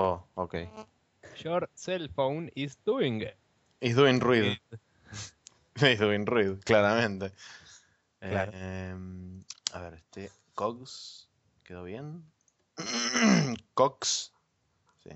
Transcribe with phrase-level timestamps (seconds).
[0.00, 0.54] Oh, ok.
[1.44, 3.36] Your cell phone is doing it.
[3.82, 4.56] Is doing ruido.
[5.76, 7.32] Is doing ruido, claramente.
[8.18, 8.52] Claro.
[8.54, 9.42] Em,
[9.72, 10.30] a ver, este.
[10.54, 11.28] Cogs.
[11.64, 12.24] ¿Quedó bien?
[13.74, 14.32] Cox.
[15.04, 15.10] Sí.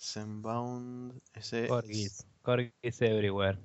[0.00, 1.20] Zenbound.
[1.34, 1.66] Ese.
[1.66, 2.24] Corgis.
[2.42, 3.58] Corgis everywhere.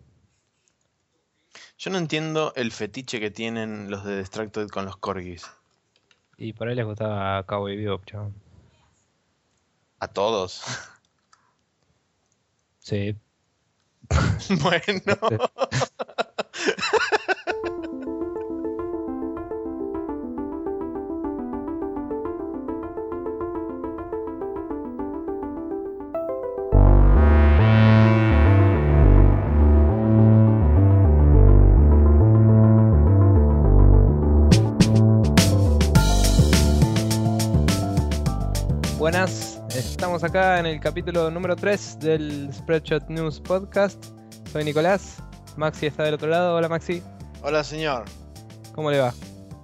[1.77, 5.45] Yo no entiendo el fetiche que tienen los de Distracted con los corgis.
[6.38, 8.33] Y por ahí les gustaba Cowboy Bebop, chaval.
[10.06, 10.62] A todos.
[12.77, 13.16] Sí.
[14.62, 15.18] bueno.
[40.16, 44.02] Estamos acá en el capítulo número 3 del Spreadshot News Podcast.
[44.49, 45.22] Soy Nicolás,
[45.57, 46.55] Maxi está del otro lado.
[46.55, 47.04] Hola Maxi,
[47.41, 48.05] Hola, señor.
[48.74, 49.13] ¿cómo le va?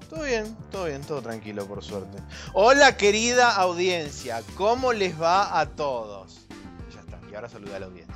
[0.09, 2.17] Todo bien, todo bien, todo tranquilo, por suerte.
[2.51, 4.41] Hola, querida audiencia.
[4.55, 6.45] ¿Cómo les va a todos?
[6.93, 7.17] Ya está.
[7.31, 8.15] Y ahora saluda a la audiencia.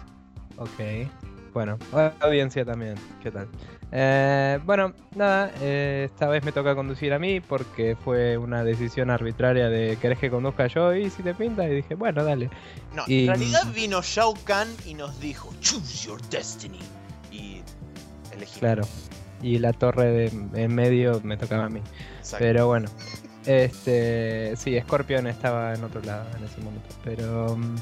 [0.58, 1.10] Ok,
[1.54, 3.48] bueno, hola audiencia también, ¿qué tal?
[3.92, 9.10] Eh, bueno, nada, eh, esta vez me toca conducir a mí porque fue una decisión
[9.10, 12.50] arbitraria de querés que conduzca yo y si te pinta y dije, bueno, dale.
[12.94, 16.80] No, Y- en realidad vino Shao Kahn y nos dijo, choose your destiny.
[17.32, 17.62] Y
[18.34, 18.60] elegí.
[18.60, 18.84] Claro,
[19.42, 20.26] y la torre de
[20.64, 21.82] en medio me tocaba a mí.
[22.20, 22.38] Exacto.
[22.44, 22.90] Pero bueno,
[23.46, 26.88] este, sí, Scorpion estaba en otro lado en ese momento.
[27.04, 27.76] Pero mm,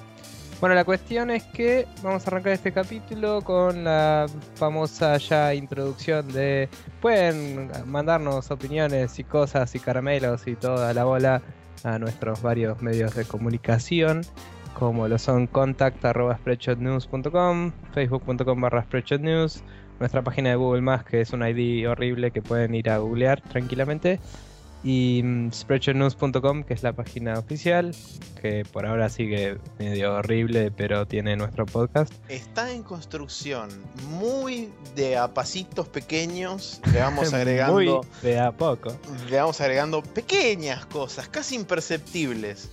[0.64, 6.32] bueno, la cuestión es que vamos a arrancar este capítulo con la famosa ya introducción
[6.32, 6.70] de
[7.02, 11.42] pueden mandarnos opiniones y cosas y caramelos y toda la bola
[11.84, 14.22] a nuestros varios medios de comunicación
[14.74, 19.66] como lo son contact.spreadshotnews.com, facebook.com barra spreadshotnews,
[20.00, 23.42] nuestra página de Google Más que es un ID horrible que pueden ir a googlear
[23.42, 24.22] tranquilamente
[24.84, 27.96] y mm, spreadshotnews.com que es la página oficial
[28.42, 33.70] que por ahora sigue medio horrible pero tiene nuestro podcast Está en construcción,
[34.10, 36.82] muy de a pasitos pequeños.
[36.92, 37.90] Le vamos agregando, muy
[38.22, 38.96] de a poco
[39.30, 42.70] le vamos agregando pequeñas cosas, casi imperceptibles.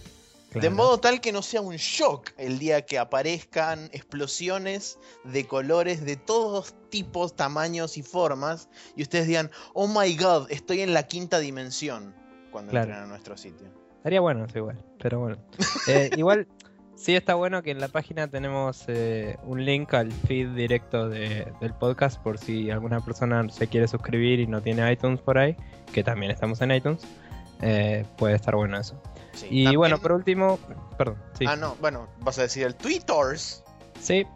[0.54, 6.04] De modo tal que no sea un shock el día que aparezcan explosiones de colores
[6.04, 11.04] de todos tipos, tamaños y formas y ustedes digan, oh my god, estoy en la
[11.04, 12.14] quinta dimensión
[12.50, 12.86] cuando Claro.
[12.88, 13.68] entren a nuestro sitio.
[13.98, 15.36] Estaría bueno eso igual, pero bueno.
[15.86, 16.48] Eh, igual
[16.96, 21.46] sí está bueno que en la página tenemos eh, un link al feed directo de-
[21.60, 25.54] del podcast por si alguna persona se quiere suscribir y no tiene iTunes por ahí,
[25.92, 27.02] que también estamos en iTunes.
[27.62, 29.00] eh, puede estar bueno eso.
[29.32, 30.58] Sí, Y también- bueno, por último,
[30.98, 31.44] perdón, sí.
[31.48, 33.62] Ah, no, bueno, vas a decir el Twitters.
[34.00, 34.26] Sí,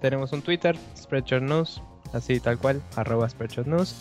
[0.00, 1.82] tenemos un Twitter, Spreadshot News,
[2.12, 3.94] así tal cual, arroba Spreadshot News.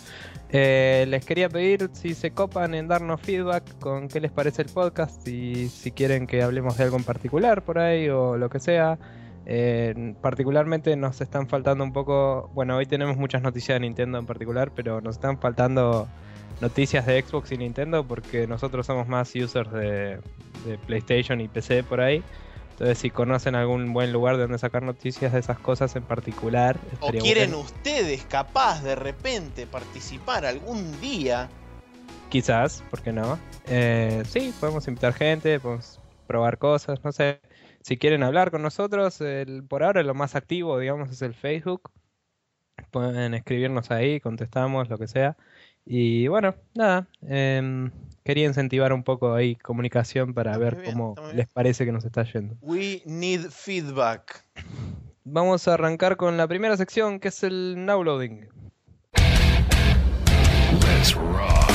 [0.53, 4.67] Eh, les quería pedir si se copan en darnos feedback con qué les parece el
[4.69, 8.59] podcast y si quieren que hablemos de algo en particular por ahí o lo que
[8.59, 8.99] sea.
[9.45, 14.25] Eh, particularmente nos están faltando un poco, bueno, hoy tenemos muchas noticias de Nintendo en
[14.25, 16.07] particular, pero nos están faltando
[16.61, 20.19] noticias de Xbox y Nintendo porque nosotros somos más users de,
[20.65, 22.23] de PlayStation y PC por ahí.
[22.71, 26.77] Entonces, si conocen algún buen lugar de donde sacar noticias de esas cosas en particular,
[26.99, 27.63] ¿O quieren bueno.
[27.63, 31.49] ustedes capaz de repente participar algún día?
[32.29, 33.37] Quizás, ¿por qué no?
[33.67, 37.41] Eh, sí, podemos invitar gente, podemos probar cosas, no sé.
[37.81, 41.91] Si quieren hablar con nosotros, el- por ahora lo más activo, digamos, es el Facebook.
[42.89, 45.37] Pueden escribirnos ahí, contestamos, lo que sea.
[45.85, 47.91] Y bueno, nada, em,
[48.23, 52.05] quería incentivar un poco ahí comunicación para Está ver bien, cómo les parece que nos
[52.05, 52.55] está yendo.
[52.61, 54.45] We need feedback.
[55.23, 58.47] Vamos a arrancar con la primera sección, que es el now loading.
[60.81, 61.70] Let's rock.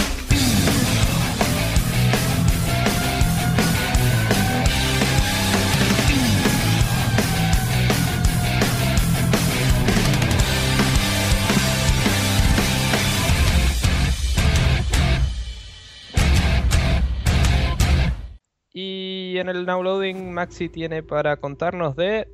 [18.78, 22.28] Y en el now loading, Maxi tiene para contarnos de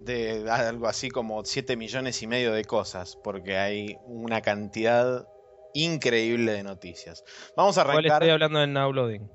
[0.00, 5.24] De algo así como 7 millones y medio de cosas, porque hay una cantidad
[5.72, 7.22] increíble de noticias.
[7.56, 8.22] Vamos a ¿Cuál arrancar.
[8.24, 9.30] estoy hablando del now loading?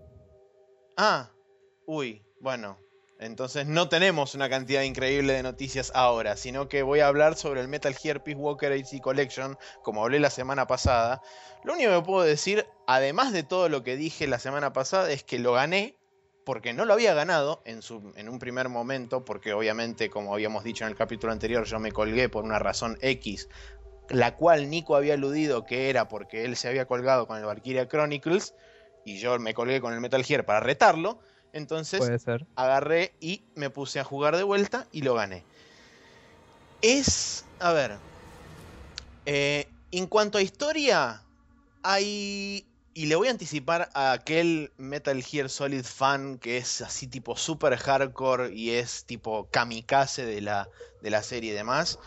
[0.97, 1.31] Ah,
[1.85, 2.77] uy, bueno.
[3.21, 7.61] Entonces no tenemos una cantidad increíble de noticias ahora, sino que voy a hablar sobre
[7.61, 11.21] el Metal Gear Peace Walker AC Collection, como hablé la semana pasada.
[11.63, 15.23] Lo único que puedo decir, además de todo lo que dije la semana pasada, es
[15.23, 15.98] que lo gané
[16.49, 20.63] porque no lo había ganado en, su, en un primer momento, porque obviamente, como habíamos
[20.63, 23.49] dicho en el capítulo anterior, yo me colgué por una razón X,
[24.09, 27.87] la cual Nico había aludido que era porque él se había colgado con el Valkyria
[27.87, 28.55] Chronicles
[29.05, 31.19] y yo me colgué con el Metal Gear para retarlo.
[31.53, 32.01] Entonces
[32.55, 35.43] agarré y me puse a jugar de vuelta y lo gané.
[36.81, 37.97] Es, a ver,
[39.27, 41.21] eh, en cuanto a historia,
[41.83, 42.65] hay...
[42.93, 47.37] Y le voy a anticipar a aquel Metal Gear Solid fan que es así tipo
[47.37, 50.67] super hardcore y es tipo kamikaze de la,
[51.01, 51.99] de la serie y demás.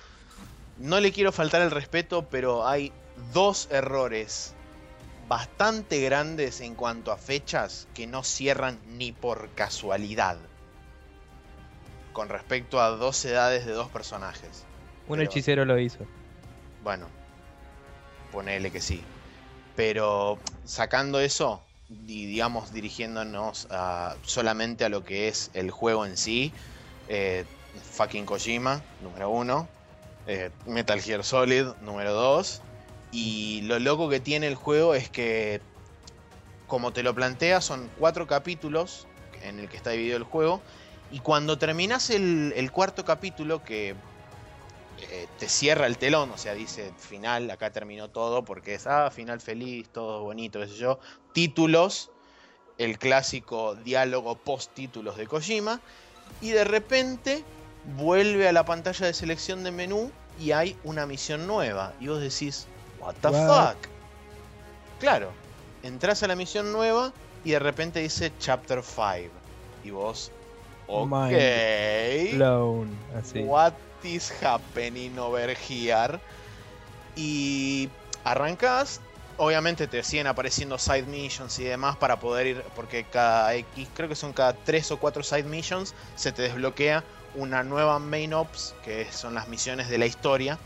[0.79, 2.93] No le quiero faltar el respeto, pero hay
[3.32, 4.55] dos errores
[5.29, 10.37] bastante grandes en cuanto a fechas que no cierran ni por casualidad.
[12.12, 14.64] Con respecto a dos edades de dos personajes.
[15.06, 16.06] Un Pero- hechicero lo hizo.
[16.82, 17.06] Bueno,
[18.32, 19.02] ponele que sí.
[19.76, 21.62] Pero sacando eso
[22.06, 23.69] y digamos dirigiéndonos
[24.22, 26.52] solamente a lo que es el juego en sí,
[27.08, 27.44] eh,
[27.92, 29.69] fucking Kojima, número uno,
[30.26, 32.60] eh, Metal Gear Solid, número dos,
[33.10, 35.60] y lo loco que tiene el juego es que,
[36.66, 39.06] como te lo plantea, son cuatro capítulos
[39.42, 40.62] en el que está dividido el juego,
[41.10, 43.94] y cuando terminas el cuarto capítulo, que
[45.10, 49.10] eh, te cierra el telón, o sea, dice final, acá terminó todo, porque es, ah,
[49.10, 50.99] final feliz, todo bonito, qué sé yo.
[51.32, 52.10] Títulos,
[52.78, 55.81] el clásico diálogo post-títulos de Kojima,
[56.40, 57.44] y de repente
[57.96, 62.20] vuelve a la pantalla de selección de menú y hay una misión nueva, y vos
[62.20, 62.66] decís,
[63.00, 63.76] what the fuck.
[65.00, 65.32] Claro,
[65.82, 67.12] entras a la misión nueva
[67.44, 69.31] y de repente dice Chapter 5,
[69.84, 70.31] y vos,
[70.87, 72.34] ok.
[72.34, 72.90] Blown.
[73.17, 73.40] Así.
[73.40, 76.20] What is happening over here?
[77.17, 77.88] Y
[78.25, 79.00] arrancas.
[79.38, 82.64] Obviamente te siguen apareciendo side missions y demás para poder ir.
[82.76, 87.02] Porque cada X, creo que son cada 3 o 4 side missions, se te desbloquea
[87.34, 90.58] una nueva main ops, que son las misiones de la historia.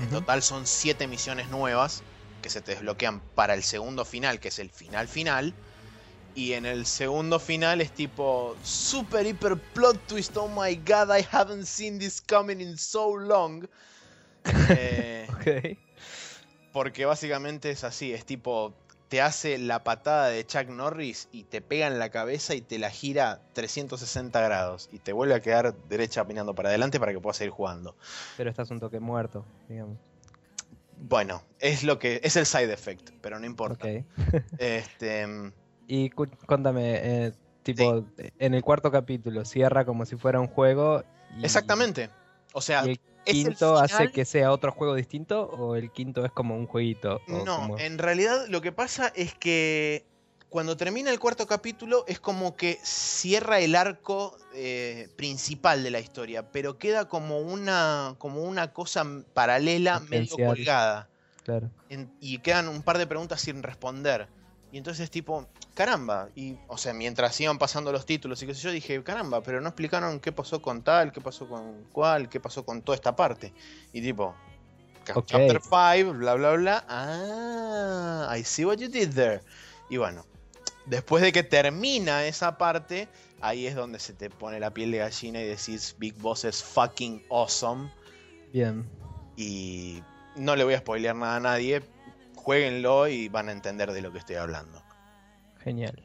[0.00, 2.02] En total son 7 misiones nuevas
[2.40, 5.54] que se te desbloquean para el segundo final, que es el final final.
[6.38, 10.36] Y en el segundo final es tipo super hiper plot twist.
[10.36, 13.66] Oh my god, I haven't seen this coming in so long.
[14.70, 15.26] Eh,
[16.72, 18.72] porque básicamente es así, es tipo
[19.08, 22.78] te hace la patada de Chuck Norris y te pega en la cabeza y te
[22.78, 27.18] la gira 360 grados y te vuelve a quedar derecha opinando para adelante para que
[27.18, 27.96] puedas seguir jugando.
[28.36, 29.98] Pero estás un toque muerto, digamos.
[30.98, 33.88] Bueno, es lo que es el side effect, pero no importa.
[33.88, 34.04] Ok.
[34.58, 35.26] Este,
[35.88, 37.32] Y cu- cuéntame, eh,
[37.64, 38.04] tipo,
[38.38, 41.02] en el cuarto capítulo cierra como si fuera un juego.
[41.36, 42.10] y- exactamente.
[42.52, 46.30] O sea, ¿Y el quinto hace que sea otro juego distinto o el quinto es
[46.32, 47.20] como un jueguito?
[47.28, 50.06] o No, como- en realidad lo que pasa es que
[50.48, 56.00] cuando termina el cuarto capítulo es como que cierra el arco eh, principal de la
[56.00, 59.04] historia, pero queda como una, como una cosa
[59.34, 61.08] paralela medio colgada.
[61.44, 61.70] Claro.
[61.90, 64.28] En- y quedan un par de preguntas sin responder.
[64.72, 65.46] Y entonces tipo,
[65.78, 69.44] caramba, y o sea, mientras iban pasando los títulos y qué sé yo, dije, caramba,
[69.44, 72.96] pero no explicaron qué pasó con tal, qué pasó con cuál, qué pasó con toda
[72.96, 73.54] esta parte.
[73.92, 74.34] Y tipo,
[75.04, 75.26] ca- Ok.
[75.26, 76.84] chapter 5, bla bla bla.
[76.88, 79.40] Ah, I see what you did there.
[79.88, 80.26] Y bueno,
[80.86, 83.06] después de que termina esa parte,
[83.40, 86.60] ahí es donde se te pone la piel de gallina y decís, Big Boss es
[86.60, 87.88] fucking awesome.
[88.52, 88.84] Bien.
[89.36, 90.02] Y
[90.34, 91.82] no le voy a spoilear nada a nadie.
[92.34, 94.82] Jueguenlo y van a entender de lo que estoy hablando.
[95.68, 96.04] Genial.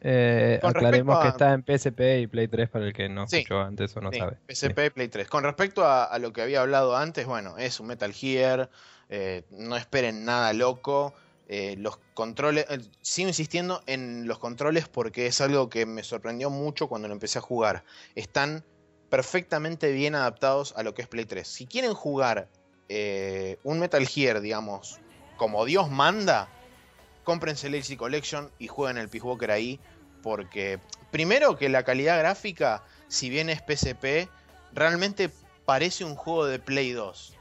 [0.00, 3.38] Eh, aclaremos que está en PSP y Play 3 para el que no Sí.
[3.38, 4.36] escuchó antes o no Sí, sabe.
[4.46, 5.26] PSP y Play 3.
[5.28, 8.70] Con respecto a, a lo que había hablado antes, bueno, es un Metal Gear.
[9.10, 11.14] eh, no esperen nada loco.
[11.50, 12.66] eh, los controles.
[13.00, 17.38] sigo insistiendo en los controles porque es algo que me sorprendió mucho cuando lo empecé
[17.38, 17.84] a jugar.
[18.14, 18.64] Están
[19.08, 21.48] perfectamente bien adaptados a lo que es Play 3.
[21.48, 22.48] Si quieren jugar
[23.62, 25.00] un Metal Gear, digamos,
[25.38, 26.48] como Dios manda,
[27.28, 29.78] cómprense Legacy Collection y jueguen el Peace Walker ahí.
[30.22, 30.80] Porque,
[31.10, 34.30] primero, que la calidad gráfica, si bien es PSP,
[34.72, 35.30] realmente
[35.66, 37.34] parece un juego de Play 2.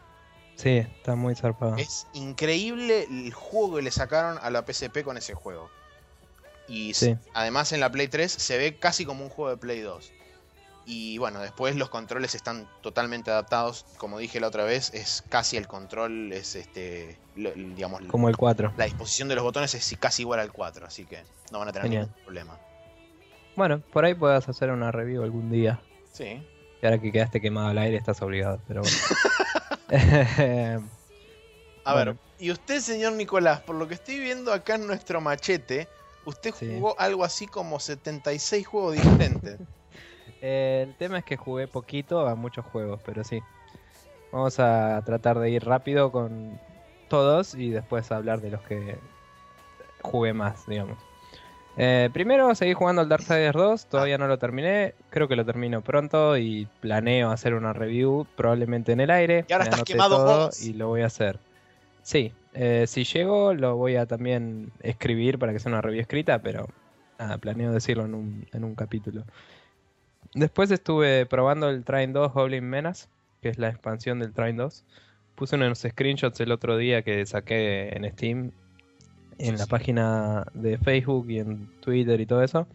[0.55, 1.77] Sí, está muy zarpado.
[1.77, 5.69] Es increíble el juego que le sacaron a la PSP con ese juego.
[6.67, 7.15] Y Sí.
[7.33, 10.11] además en la Play 3 se ve casi como un juego de Play 2.
[10.89, 13.85] Y bueno, después los controles están totalmente adaptados.
[13.97, 18.37] Como dije la otra vez, es casi el control, es este, lo- digamos, Como el
[18.37, 18.71] 4.
[18.77, 21.71] la disposición de los botones es casi igual al 4, así que no van a
[21.73, 22.03] tener Genial.
[22.05, 22.57] ningún problema.
[23.57, 25.81] Bueno, por ahí puedas hacer una review algún día.
[26.13, 26.41] Sí.
[26.81, 28.97] Y ahora que quedaste quemado al aire estás obligado, pero bueno.
[31.83, 32.11] A Bueno.
[32.13, 35.87] ver, y usted, señor Nicolás, por lo que estoy viendo acá en nuestro machete,
[36.25, 36.67] Usted Sí.
[36.75, 39.59] jugó algo así como 76 juegos diferentes.
[40.41, 43.41] Eh, el tema es que jugué poquito a muchos juegos, pero sí.
[44.31, 46.59] Vamos a tratar de ir rápido con
[47.07, 48.97] todos y después hablar de los que
[50.01, 50.97] jugué más, digamos.
[51.79, 55.81] Eh, primero seguí jugando al Darksiders 2, todavía no lo terminé, creo que lo termino
[55.81, 59.45] pronto y planeo hacer una review probablemente en el aire.
[59.47, 60.65] Y ahora estás quemado todo vos.
[60.65, 61.39] Y lo voy a hacer.
[62.01, 66.39] Sí, eh, si llego lo voy a también escribir para que sea una review escrita,
[66.39, 66.67] pero
[67.19, 69.23] nada, planeo decirlo en un, en un capítulo.
[70.33, 73.07] Después estuve probando el Train 2 Goblin Menace,
[73.41, 74.83] que es la expansión del Train 2.
[75.35, 78.51] Puse unos screenshots el otro día que saqué en Steam,
[79.39, 79.69] en Sí, la sí.
[79.69, 82.67] página de Facebook y en Twitter y todo eso.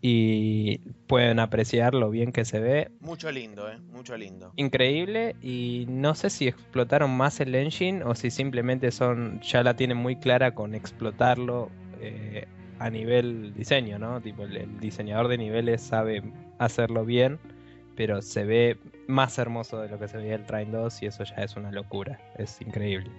[0.00, 0.78] Y
[1.08, 2.90] pueden apreciar lo bien que se ve.
[3.00, 3.78] Mucho lindo, eh.
[3.92, 4.52] Mucho lindo.
[4.56, 9.74] Increíble y no sé si explotaron más el engine o si simplemente son ya la
[9.74, 11.68] tienen muy clara con explotarlo
[12.00, 12.46] eh,
[12.78, 14.20] a nivel diseño, ¿no?
[14.20, 16.22] Tipo el, el diseñador de niveles sabe
[16.58, 17.38] hacerlo bien,
[17.96, 21.24] pero se ve más hermoso de lo que se veía el Train 2 y eso
[21.24, 23.10] ya es una locura, es increíble.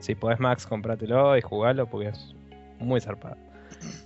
[0.00, 2.34] Si podés Max, comprátelo y jugalo porque es
[2.78, 3.36] muy zarpado.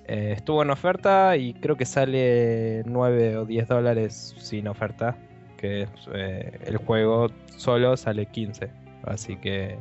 [0.07, 5.17] Eh, estuvo en oferta y creo que sale 9 o 10 dólares sin oferta.
[5.57, 8.71] Que eh, el juego solo sale 15.
[9.05, 9.79] Así que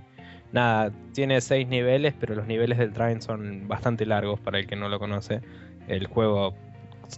[0.51, 4.75] nada, tiene 6 niveles, pero los niveles del train son bastante largos para el que
[4.75, 5.41] no lo conoce.
[5.87, 6.55] El juego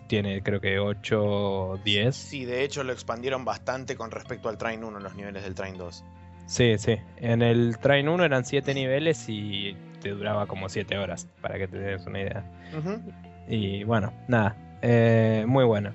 [0.08, 2.16] tiene creo que 8 o 10.
[2.16, 5.78] Sí, de hecho lo expandieron bastante con respecto al Train 1, los niveles del Train
[5.78, 6.04] 2.
[6.46, 6.98] Sí, sí.
[7.18, 11.68] En el Train 1 eran 7 niveles y te duraba como 7 horas, para que
[11.68, 12.44] te des una idea.
[12.78, 13.02] Ujú.
[13.48, 15.92] Y bueno, nada, eh, muy bueno.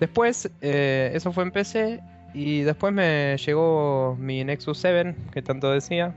[0.00, 2.00] Después, eh, eso fue en PC
[2.32, 6.14] y después me llegó mi Nexus 7, que tanto decía.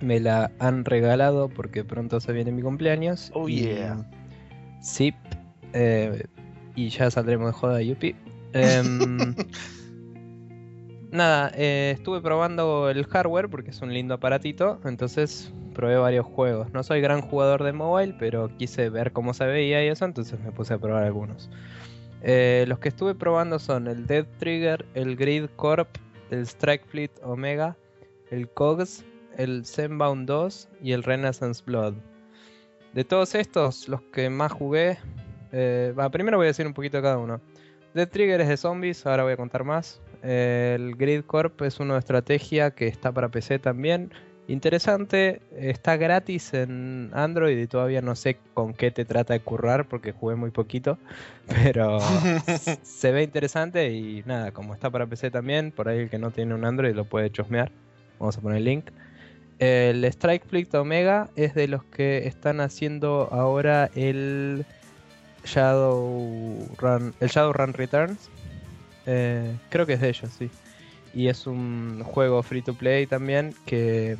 [0.00, 3.30] Me la han regalado porque pronto se viene mi cumpleaños.
[3.34, 3.96] Oh, y- yeah.
[4.80, 5.14] Sí.
[5.74, 6.24] Eh,
[6.76, 8.14] y ya saldremos de joda, yupi.
[8.52, 9.34] Em,
[11.10, 16.72] nada, eh, estuve probando el hardware porque es un lindo aparatito, entonces probé varios juegos.
[16.72, 20.38] No soy gran jugador de mobile, pero quise ver cómo se veía y eso, entonces
[20.40, 21.50] me puse a probar algunos.
[22.22, 25.88] Eh, los que estuve probando son el Dead Trigger, el Grid Corp,
[26.30, 27.76] el Strike Fleet Omega,
[28.30, 29.04] el Cogs,
[29.36, 31.94] el Zenbound 2 y el Renaissance Blood.
[32.94, 34.98] De todos estos, los que más jugué,
[35.56, 37.40] eh, primero voy a decir un poquito de cada uno.
[37.94, 40.00] Dead Trigger es de zombies, ahora voy a contar más.
[40.24, 44.10] Eh, el Grid Corp es uno de estrategia que está para PC también.
[44.48, 49.88] Interesante, está gratis en Android y todavía no sé con qué te trata de currar
[49.88, 50.98] porque jugué muy poquito.
[51.46, 52.00] Pero
[52.82, 56.32] se ve interesante y nada, como está para PC también, por ahí el que no
[56.32, 57.70] tiene un Android lo puede chusmear.
[58.18, 58.90] Vamos a poner el link.
[59.60, 64.66] El Strike Fleet Omega es de los que están haciendo ahora el
[65.44, 68.28] Shadowrun, el Shadowrun Returns.
[69.06, 70.50] Eh, creo que es de ellos, sí.
[71.12, 74.16] Y es un juego free to play también que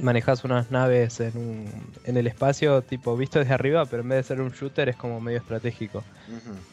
[0.00, 1.70] manejas unas naves en, un,
[2.04, 4.96] en el espacio, tipo visto desde arriba, pero en vez de ser un shooter es
[4.96, 6.02] como medio estratégico.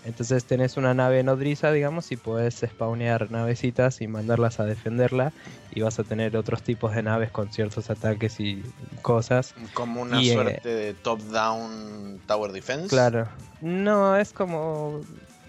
[0.06, 5.32] Entonces tenés una nave nodriza, digamos, y podés spawnear navecitas y mandarlas a defenderla.
[5.74, 8.64] Y vas a tener otros tipos de naves con ciertos ataques y
[9.02, 9.54] cosas.
[9.74, 12.88] Como una Y, eh, suerte de top-down tower defense.
[12.88, 13.28] Claro.
[13.62, 15.02] No, es como...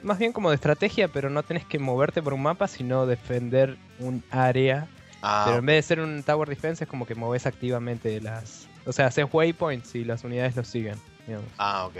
[0.03, 3.77] Más bien como de estrategia, pero no tenés que moverte por un mapa, sino defender
[4.01, 4.89] un área.
[5.23, 8.67] Ah, Pero en vez de ser un tower defense es como que moves activamente las...
[8.85, 11.49] O sea, haces waypoints y las unidades los siguen, digamos.
[11.59, 11.97] ah, ok.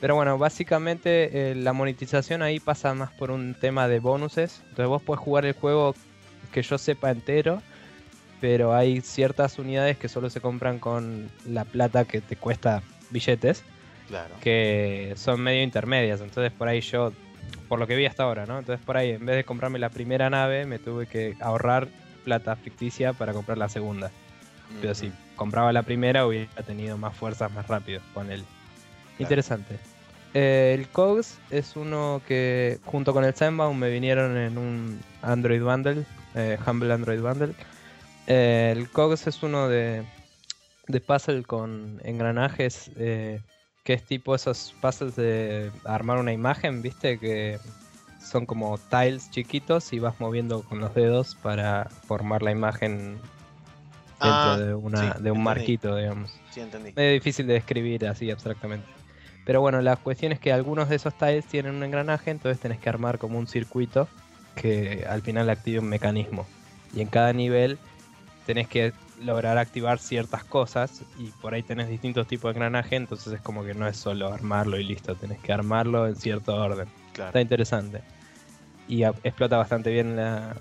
[0.00, 4.60] Pero bueno, básicamente eh, la monetización ahí pasa más por un tema de bonuses.
[4.70, 5.94] Entonces vos puedes jugar el juego
[6.52, 7.62] que yo sepa entero,
[8.40, 13.62] pero hay ciertas unidades que solo se compran con la plata que te cuesta billetes,
[14.08, 14.34] Claro.
[14.42, 16.20] que son medio intermedias.
[16.20, 17.12] Entonces por ahí yo,
[17.68, 18.58] por lo que vi hasta ahora, ¿no?
[18.58, 21.88] Entonces por ahí en vez de comprarme la primera nave, me tuve que ahorrar
[22.24, 24.10] plata ficticia para comprar la segunda.
[24.80, 28.44] Pero si compraba la primera hubiera tenido más fuerzas más rápido con él.
[29.18, 29.78] Interesante.
[30.34, 35.62] Eh, el Cogs es uno que junto con el Zenbound me vinieron en un Android
[35.62, 36.04] Bundle,
[36.34, 37.54] eh, Humble Android Bundle.
[38.26, 40.02] Eh, el Cogs es uno de,
[40.88, 47.18] de puzzle con engranajes, que es tipo esos puzzles de armar una imagen, ¿viste?
[47.20, 47.60] Que
[48.24, 53.18] son como tiles chiquitos y vas moviendo con los dedos para formar la imagen
[54.22, 55.42] dentro Ah, de, una, sí, de un entendí.
[55.42, 56.92] marquito, digamos Sí, entendí.
[56.96, 58.86] medio difícil de describir así abstractamente.
[59.44, 62.78] Pero bueno, la cuestión es que algunos de esos tiles tienen un engranaje, entonces tenés
[62.78, 64.08] que armar como un circuito
[64.54, 66.46] que al final active un mecanismo.
[66.94, 67.78] Y en cada nivel
[68.46, 73.32] tenés que lograr activar ciertas cosas y por ahí tenés distintos tipos de engranaje, entonces
[73.32, 76.88] es como que no es solo armarlo y listo, tenés que armarlo en cierto orden.
[77.14, 78.00] Está interesante.
[78.88, 80.56] Y explota bastante bien la,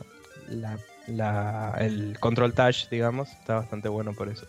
[1.80, 4.46] el control touch, digamos, está bastante bueno por eso.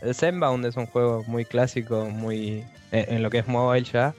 [0.00, 4.14] El Zenbound es un juego muy clásico, muy en, lo que es mobile ya,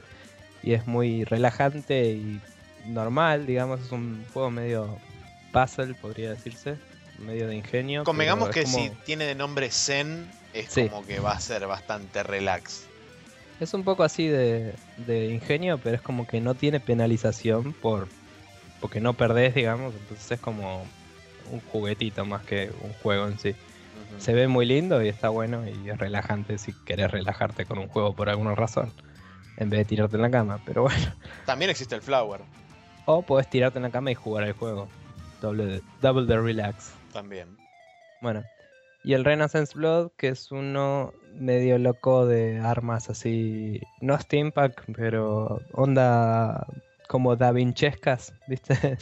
[0.61, 2.39] y es muy relajante y
[2.85, 4.97] normal, digamos, es un juego medio
[5.51, 6.77] puzzle, podría decirse,
[7.19, 8.05] medio de ingenio.
[8.05, 12.85] Convengamos que si tiene de nombre Zen, es como que va a ser bastante relax.
[13.59, 18.07] Es un poco así de, de, ingenio, pero es como que no tiene penalización por
[18.83, 20.85] porque no perdés, digamos, entonces es como
[21.49, 23.55] un juguetito más que un juego en sí.
[24.17, 27.87] Se ve muy lindo y está bueno y es relajante si querés relajarte con un
[27.87, 28.91] juego por alguna razón,
[29.55, 31.13] en vez de tirarte en la cama, pero bueno.
[31.45, 32.41] También existe el Flower.
[33.05, 34.89] O podés tirarte en la cama y jugar el juego.
[35.41, 36.91] Double, double the relax.
[37.13, 37.57] También.
[38.21, 38.43] Bueno.
[39.05, 43.79] Y el Renaissance Blood, que es uno medio loco de armas así.
[44.01, 46.67] No steampunk, pero onda
[47.13, 48.97] como Da Vinchescas, ¿viste?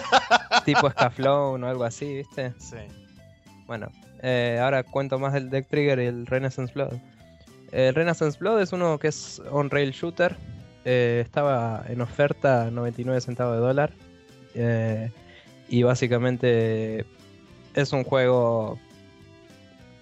[0.64, 2.54] tipo Scaflón o algo así, ¿viste?
[2.56, 2.78] Sí.
[3.66, 3.88] Bueno,
[4.22, 6.94] eh, ahora cuento más del Deck Trigger y el Renaissance Blood.
[7.70, 10.38] El Renaissance Blood es uno que es on-rail shooter.
[10.86, 13.92] Eh, estaba en oferta 99 centavos de dólar.
[14.54, 15.10] Eh,
[15.68, 17.04] y básicamente
[17.74, 18.78] es un juego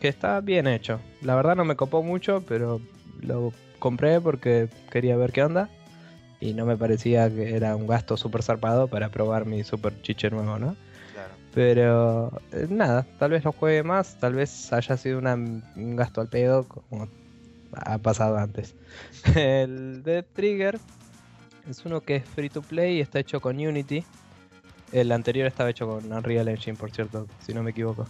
[0.01, 1.01] que está bien hecho.
[1.23, 2.81] La verdad no me copó mucho, pero
[3.21, 5.69] lo compré porque quería ver qué onda.
[6.41, 10.31] Y no me parecía que era un gasto súper zarpado para probar mi super chiche
[10.31, 10.77] nuevo, ¿no?
[11.13, 11.35] Claro.
[11.55, 16.29] Pero eh, nada, tal vez lo juegue más, tal vez haya sido un gasto al
[16.29, 17.09] pedo, como
[17.73, 18.75] ha pasado antes.
[19.35, 20.79] El Dead Trigger
[21.69, 24.05] es uno que es free to play y está hecho con Unity.
[24.93, 28.07] El anterior estaba hecho con Unreal Engine, por cierto, si no me equivoco.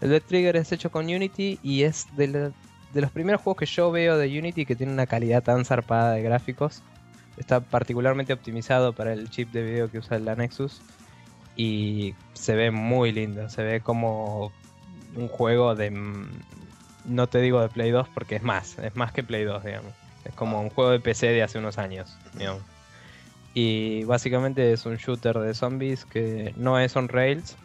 [0.00, 2.52] El Dead Trigger es hecho con Unity y es de,
[2.94, 6.22] los primeros juegos que yo veo de Unity que tiene una calidad tan zarpada de
[6.22, 6.82] gráficos.
[7.38, 10.80] Está particularmente optimizado para el chip de video que usa la Nexus
[11.56, 13.48] y se ve muy lindo.
[13.48, 14.52] Se ve como
[15.14, 15.90] un juego de.
[15.90, 16.28] Mm,
[17.04, 19.92] no te digo de Play 2 porque es más, es más que Play 2, digamos.
[20.24, 22.62] Es como un juego de PC de hace unos años, digamos.
[23.54, 27.56] Y básicamente es un shooter de zombies que no es on rails,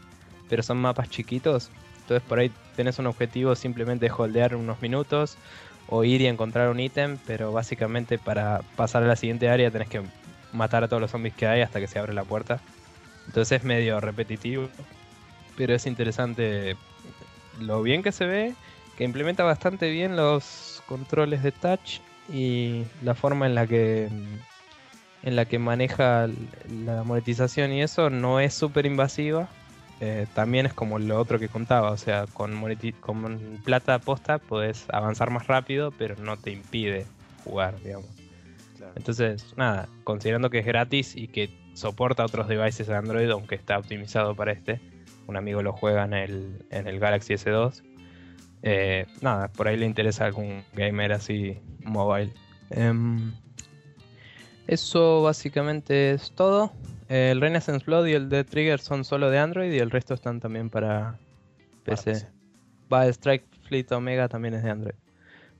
[0.49, 1.69] pero son mapas chiquitos.
[2.01, 5.37] Entonces por ahí tenés un objetivo simplemente de holdear unos minutos
[5.95, 9.89] o ir y encontrar un ítem, pero básicamente para pasar a la siguiente área tenés
[9.89, 10.01] que
[10.51, 12.61] matar a todos los zombies que hay hasta que se abre la puerta.
[13.27, 14.69] Entonces es medio repetitivo,
[15.55, 16.75] pero es interesante
[17.59, 18.55] lo bien que se ve,
[18.97, 24.09] que implementa bastante bien los controles de touch y la forma en la que
[25.21, 26.27] en la que maneja
[26.85, 29.47] la monetización y eso no es súper invasiva.
[30.05, 32.61] Eh, también es como lo otro que contaba, o sea, con,
[32.99, 37.05] con plata posta puedes avanzar más rápido, pero no te impide
[37.45, 38.09] jugar, digamos.
[38.97, 43.77] Entonces, nada, considerando que es gratis y que soporta otros devices de Android, aunque está
[43.77, 44.81] optimizado para este,
[45.27, 47.81] un amigo lo juega en el, en el Galaxy S2.
[48.61, 52.33] Eh, nada, por ahí le interesa algún gamer así mobile.
[52.71, 53.31] Em,
[54.67, 56.73] eso básicamente es todo.
[57.13, 60.39] El Renaissance Blood y el Dead Trigger son solo de Android y el resto están
[60.39, 61.19] también para
[61.83, 62.27] PC.
[62.91, 64.95] Va, Strike Fleet Omega también es de Android.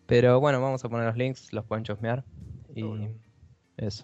[0.07, 2.23] Pero bueno, vamos a poner los links, los pueden chosmear.
[2.73, 2.83] Y
[3.77, 4.03] eso.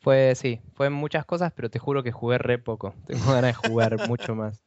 [0.00, 2.94] Fue, sí, fue muchas cosas, pero te juro que jugué re poco.
[3.06, 4.61] Tengo ganas de jugar mucho más.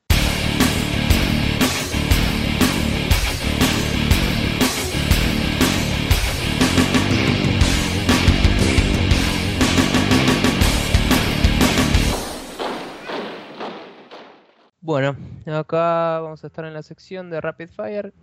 [14.86, 15.16] Bueno,
[15.48, 18.14] acá vamos a estar en la sección de Rapid Fire,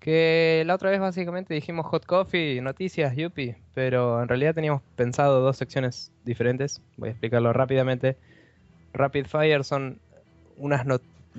[0.00, 5.40] que la otra vez básicamente dijimos Hot Coffee, noticias, yupi, pero en realidad teníamos pensado
[5.40, 6.82] dos secciones diferentes.
[6.96, 8.16] Voy a explicarlo rápidamente.
[8.92, 10.00] Rapid Fire son
[10.56, 10.84] unas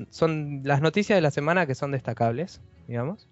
[0.10, 3.28] son las noticias de la semana que son destacables, digamos.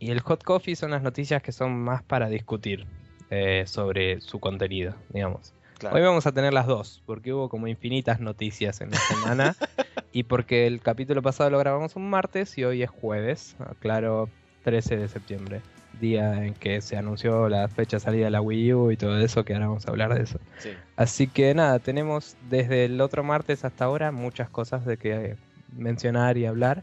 [0.00, 2.86] Y el Hot Coffee son las noticias que son más para discutir
[3.30, 5.52] eh, sobre su contenido, digamos.
[5.92, 9.54] Hoy vamos a tener las dos, porque hubo como infinitas noticias en la semana.
[10.16, 14.30] y porque el capítulo pasado lo grabamos un martes y hoy es jueves, claro,
[14.64, 15.60] 13 de septiembre,
[16.00, 19.18] día en que se anunció la fecha de salida de la Wii U y todo
[19.18, 20.40] eso, que ahora vamos a hablar de eso.
[20.96, 25.36] Así que nada, tenemos desde el otro martes hasta ahora muchas cosas de que
[25.76, 26.82] mencionar y hablar,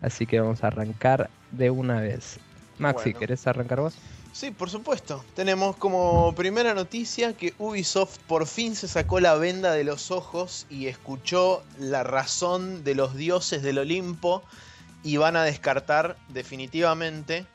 [0.00, 2.40] así que vamos a arrancar de una vez.
[2.78, 3.98] Maxi, ¿querés arrancar vos?
[4.32, 5.24] Sí, por supuesto.
[5.34, 10.66] Tenemos como primera noticia que Ubisoft por fin se sacó la venda de los ojos
[10.70, 14.42] y escuchó la razón de los dioses del Olimpo
[15.02, 17.46] y van a descartar definitivamente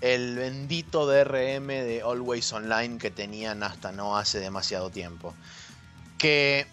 [0.00, 5.34] el bendito DRM de Always Online que tenían hasta no hace demasiado tiempo.
[6.18, 6.66] Que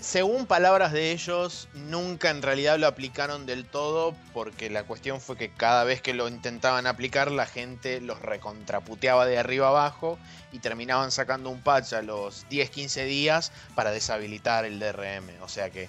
[0.00, 5.36] según palabras de ellos, nunca en realidad lo aplicaron del todo porque la cuestión fue
[5.36, 10.16] que cada vez que lo intentaban aplicar la gente los recontraputeaba de arriba abajo
[10.52, 15.42] y terminaban sacando un patch a los 10-15 días para deshabilitar el DRM.
[15.42, 15.88] O sea que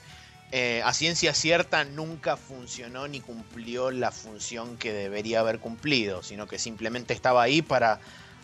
[0.51, 6.47] eh, a ciencia cierta nunca funcionó ni cumplió la función que debería haber cumplido, sino
[6.47, 7.99] que simplemente estaba ahí para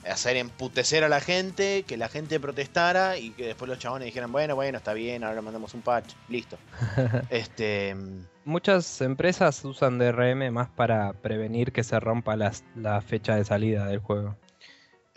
[0.09, 4.31] hacer emputecer a la gente, que la gente protestara y que después los chabones dijeran,
[4.31, 6.57] bueno, bueno, está bien, ahora le mandamos un patch, listo.
[7.29, 7.95] este
[8.43, 13.99] Muchas empresas usan DRM más para prevenir que se rompa la fecha de salida del
[13.99, 14.35] juego.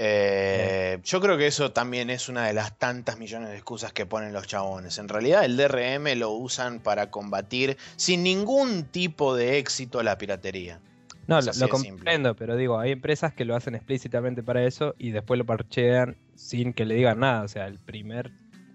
[0.00, 4.06] Eh, yo creo que eso también es una de las tantas millones de excusas que
[4.06, 4.96] ponen los chabones.
[4.98, 10.80] En realidad el DRM lo usan para combatir sin ningún tipo de éxito la piratería.
[11.28, 15.36] No, lo, comprendo, pero digo, hay empresas que lo hacen explícitamente para eso y después
[15.36, 17.42] lo parchean sin que le digan nada.
[17.42, 18.32] O sea, el primer.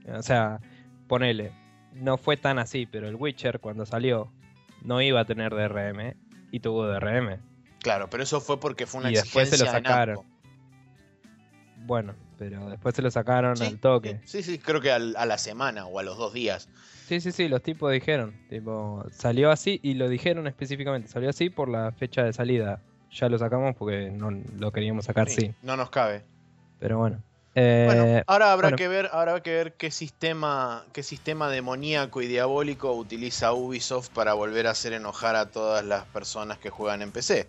[0.08, 0.60] O sea,
[1.08, 1.52] ponele.
[1.94, 4.32] No fue tan así, pero el Witcher cuando salió
[4.84, 6.14] no iba a tener DRM
[6.52, 7.40] y tuvo DRM.
[7.80, 10.20] Claro, pero eso fue porque fue una y después se lo sacaron.
[11.88, 12.14] Bueno,
[12.50, 14.20] pero después se lo sacaron al toque.
[14.26, 16.68] Sí, sí, creo que a la semana o a los dos días.
[17.08, 18.36] Sí, sí, sí, los tipos dijeron.
[18.50, 21.08] Tipo, salió así y lo dijeron específicamente.
[21.08, 22.82] Salió así por la fecha de salida.
[23.12, 25.54] Ya lo sacamos porque no lo queríamos sacar, sí.
[25.62, 26.24] No nos cabe.
[26.80, 27.22] Pero bueno.
[27.56, 32.28] bueno, eh, ahora habrá que ver, ahora que ver qué sistema, qué sistema demoníaco y
[32.28, 37.12] diabólico utiliza Ubisoft para volver a hacer enojar a todas las personas que juegan en
[37.12, 37.48] PC.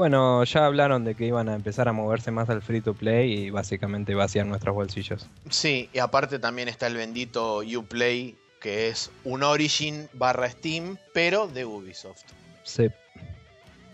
[0.00, 3.34] Bueno, ya hablaron de que iban a empezar a moverse más al free to play
[3.34, 5.26] y básicamente vaciar nuestros bolsillos.
[5.50, 11.48] Sí, y aparte también está el bendito Uplay que es un Origin barra Steam, pero
[11.48, 12.22] de Ubisoft.
[12.62, 12.88] Sí.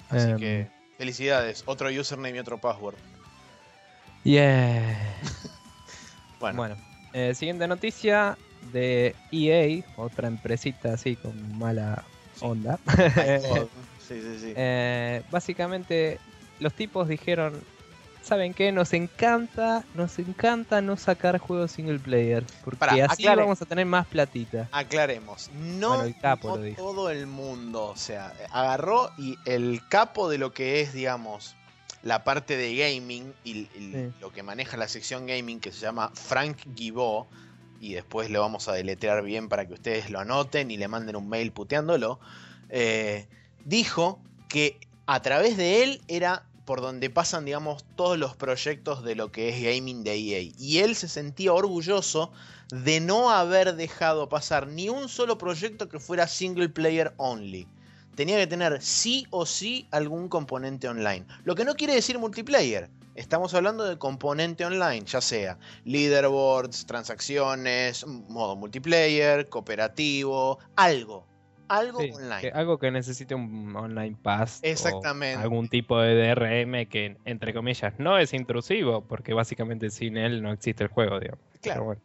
[0.08, 0.36] Así em.
[0.38, 2.94] que felicidades, otro username y otro password.
[4.22, 5.12] Yeah.
[6.54, 6.76] bueno.
[7.14, 8.38] Eh, siguiente noticia
[8.72, 12.04] de EA, otra empresita así con mala
[12.38, 12.78] onda.
[14.06, 14.52] sí, sí, sí.
[14.56, 16.18] Eh, básicamente
[16.60, 17.60] los tipos dijeron,
[18.26, 18.72] ¿saben qué?
[18.72, 22.44] Nos encanta, nos encanta no sacar juegos single player.
[22.64, 24.68] Porque así vamos a tener más platita.
[24.72, 25.50] Aclaremos.
[25.52, 26.02] No,
[26.76, 31.54] todo el mundo, o sea, agarró y el capo de lo que es, digamos,
[32.02, 33.68] la parte de gaming y,
[34.20, 37.28] lo que maneja la sección gaming que se llama Frank Guibault,
[37.80, 41.14] y después le vamos a deletrear bien para que ustedes lo anoten y le manden
[41.14, 42.18] un mail puteándolo,
[42.70, 43.28] eh,
[43.64, 49.14] dijo que a través de él era por donde pasan, digamos, todos los proyectos de
[49.14, 50.52] lo que es gaming de EA.
[50.58, 52.32] Y él se sentía orgulloso
[52.70, 57.68] de no haber dejado pasar ni un solo proyecto que fuera single player only.
[58.16, 61.24] Tenía que tener sí o sí algún componente online.
[61.44, 62.90] Lo que no quiere decir multiplayer.
[63.14, 71.26] Estamos hablando de componente online, ya sea leaderboards, transacciones, modo multiplayer, cooperativo, algo
[71.68, 72.50] algo online.
[72.54, 74.60] algo que necesite un online pass.
[74.62, 75.42] Exactamente.
[75.42, 80.52] algún tipo de DRM que, entre comillas, no es intrusivo, porque básicamente sin él no
[80.52, 81.44] existe el juego, digamos.
[81.60, 81.84] Claro.
[81.84, 82.02] Bueno.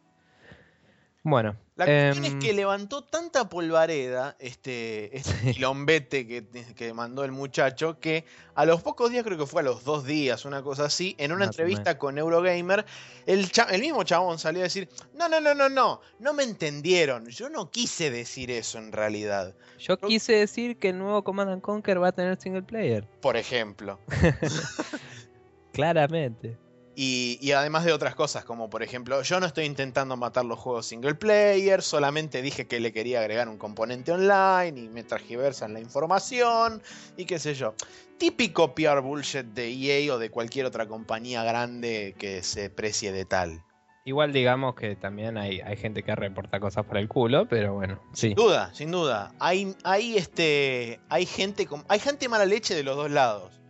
[1.76, 7.30] La cuestión es em, que levantó tanta polvareda este, este quilombete que, que, mandó el
[7.30, 8.24] muchacho que
[8.56, 11.30] a los pocos días, creo que fue a los dos días, una cosa así, en
[11.30, 12.84] una entrevista con Eurogamer,
[13.26, 17.28] el, el mismo chabón salió a decir, no, no, no, no, no, no me entendieron,
[17.28, 19.54] yo no quise decir eso en realidad.
[19.78, 23.08] Yo quise decir que el nuevo Command Conquer va a tener single player.
[23.20, 23.98] Por ejemplo.
[25.72, 26.58] Claramente.
[26.94, 30.86] Y, además de otras cosas, como por ejemplo, yo no estoy intentando matar los juegos
[30.86, 35.80] single player, solamente dije que le quería agregar un componente online y me transgiversan la
[35.80, 36.82] información
[37.16, 37.74] y qué sé yo.
[38.18, 43.24] Típico PR bullshit de EA o de cualquier otra compañía grande que se precie de
[43.24, 43.64] tal.
[44.04, 48.00] Igual digamos que también hay, hay gente que reporta cosas por el culo, pero bueno,
[48.12, 48.28] sí.
[48.28, 49.32] Sin duda, sin duda.
[49.38, 53.61] Hay, hay, este, hay, gente, con, hay gente mala leche de los dos lados.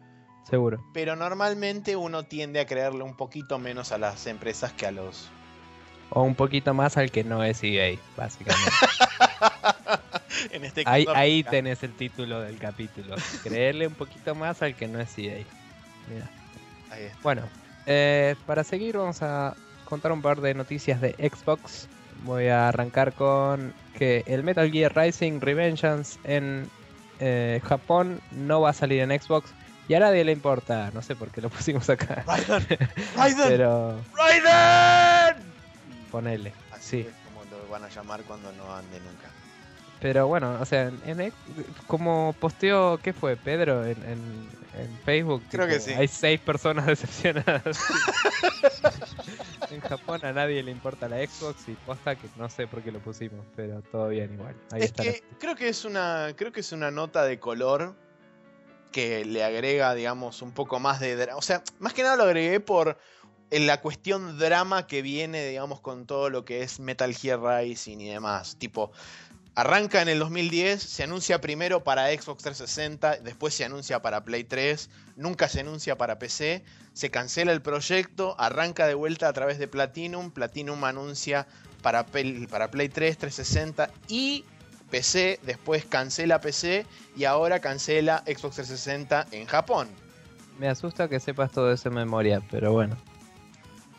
[0.48, 0.84] Seguro.
[0.92, 5.30] Pero normalmente uno tiende a creerle un poquito menos a las empresas que a los.
[6.10, 8.70] O un poquito más al que no es EA, básicamente.
[10.50, 13.16] en este ahí, ahí tenés el título del capítulo.
[13.42, 15.44] Creerle un poquito más al que no es EA.
[16.08, 16.28] Mira.
[16.90, 17.42] Ahí Bueno,
[17.86, 21.88] eh, para seguir vamos a contar un par de noticias de Xbox.
[22.24, 26.68] Voy a arrancar con que el Metal Gear Rising Revengeance en
[27.20, 29.52] eh, Japón no va a salir en Xbox
[29.88, 32.24] y a nadie le importa, no sé por qué lo pusimos acá.
[32.26, 32.66] Raiden,
[33.16, 34.00] Raiden, Pero...
[34.16, 35.42] Raiden.
[36.10, 36.52] Ponele.
[36.72, 39.28] Así es como lo van a llamar cuando no ande nunca.
[40.00, 41.32] Pero bueno, o sea, en, en-
[41.86, 43.36] como posteó, ¿qué fue?
[43.36, 45.42] Pedro en, en- en Facebook.
[45.50, 45.92] Creo tipo, que sí.
[45.92, 47.78] Hay seis personas decepcionadas.
[49.70, 52.90] en Japón a nadie le importa la Xbox y posta que no sé por qué
[52.90, 54.54] lo pusimos, pero todo bien igual.
[54.72, 55.02] Ahí es está.
[55.02, 57.94] que creo que es una creo que es una nota de color
[58.92, 62.60] que le agrega digamos un poco más de o sea más que nada lo agregué
[62.60, 62.98] por
[63.50, 68.08] la cuestión drama que viene digamos con todo lo que es Metal Gear Rising y
[68.08, 68.56] demás.
[68.56, 68.92] Tipo
[69.54, 74.44] arranca en el 2010 se anuncia primero para Xbox 360 después se anuncia para Play
[74.44, 79.58] 3 nunca se anuncia para PC se cancela el proyecto arranca de vuelta a través
[79.58, 81.46] de Platinum Platinum anuncia
[81.82, 84.46] para, Pel- para Play 3 360 y
[84.92, 86.84] PC, después cancela PC
[87.16, 89.88] y ahora cancela Xbox 360 en Japón.
[90.58, 92.98] Me asusta que sepas todo eso en memoria, pero bueno.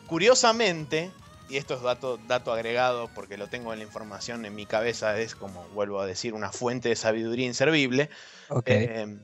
[0.06, 1.10] Curiosamente,
[1.48, 5.18] y esto es dato, dato agregado porque lo tengo en la información en mi cabeza,
[5.18, 8.08] es como vuelvo a decir, una fuente de sabiduría inservible.
[8.48, 8.68] Ok.
[8.68, 9.18] eh,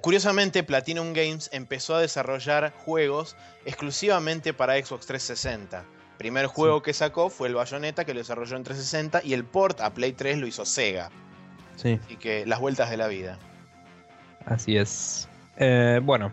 [0.00, 5.84] curiosamente, Platinum Games empezó a desarrollar juegos exclusivamente para Xbox 360.
[6.20, 9.80] Primer juego que sacó fue el Bayonetta, que lo desarrolló en 360, y el port
[9.80, 11.08] a Play 3 lo hizo Sega.
[11.76, 11.98] sí.
[12.04, 13.38] Así que las vueltas de la vida.
[14.44, 15.30] Así es.
[15.56, 16.30] Eh, bueno.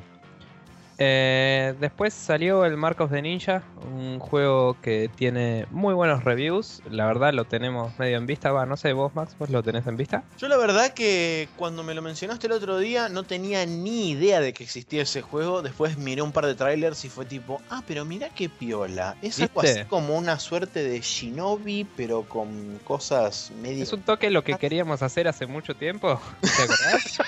[0.99, 6.81] Eh, después salió el Mark of the Ninja, un juego que tiene muy buenos reviews.
[6.89, 8.51] La verdad lo tenemos medio en vista.
[8.51, 10.23] Va, no sé, vos Max, vos lo tenés en vista.
[10.37, 14.39] Yo la verdad que cuando me lo mencionaste el otro día no tenía ni idea
[14.39, 15.61] de que existía ese juego.
[15.61, 19.15] Después miré un par de trailers y fue tipo, ah, pero mira qué piola.
[19.21, 23.83] Es algo así como una suerte de Shinobi, pero con cosas medio...
[23.83, 26.19] Es un toque lo que queríamos hacer hace mucho tiempo.
[26.41, 27.17] ¿Te acordás?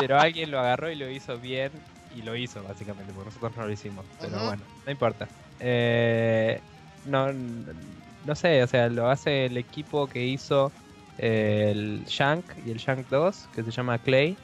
[0.00, 1.72] Pero alguien lo agarró y lo hizo bien.
[2.14, 4.04] Y lo hizo, básicamente, porque nosotros no lo hicimos.
[4.20, 5.28] Pero bueno, no importa.
[5.60, 6.60] Eh,
[7.04, 10.72] no, no sé, o sea, lo hace el equipo que hizo
[11.18, 14.36] eh, el Shank y el Shank 2, que se llama Clay.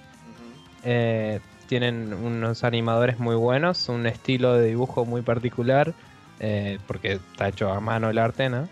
[0.83, 5.95] Eh, tienen unos animadores muy buenos, un estilo de dibujo muy particular,
[6.41, 8.69] eh, porque está hecho a mano el arte, ¿no?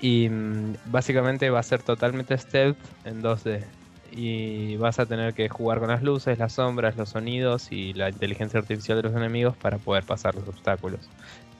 [0.00, 3.64] Y mm, básicamente va a ser totalmente stealth en 2D.
[4.14, 8.10] Y vas a tener que jugar con las luces, las sombras, los sonidos y la
[8.10, 11.00] inteligencia artificial de los enemigos para poder pasar los obstáculos.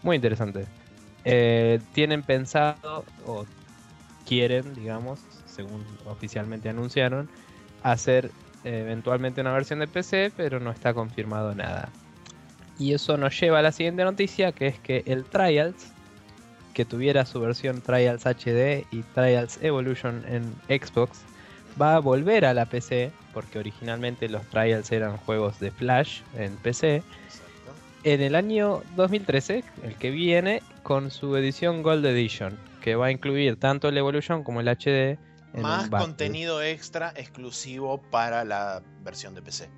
[0.03, 0.67] Muy interesante.
[1.25, 3.47] Eh, tienen pensado, o
[4.27, 7.29] quieren, digamos, según oficialmente anunciaron,
[7.83, 8.31] hacer
[8.65, 11.88] eh, eventualmente una versión de PC, pero no está confirmado nada.
[12.79, 15.93] Y eso nos lleva a la siguiente noticia, que es que el Trials,
[16.75, 21.21] que tuviera su versión Trials HD y Trials Evolution en Xbox,
[21.80, 26.56] va a volver a la PC, porque originalmente los Trials eran juegos de Flash en
[26.56, 27.72] PC, Exacto.
[28.04, 33.11] en el año 2013, el que viene, con su edición Gold Edition, que va a
[33.11, 35.18] incluir tanto el Evolution como el HD.
[35.54, 39.68] en Más contenido extra exclusivo para la versión de PC.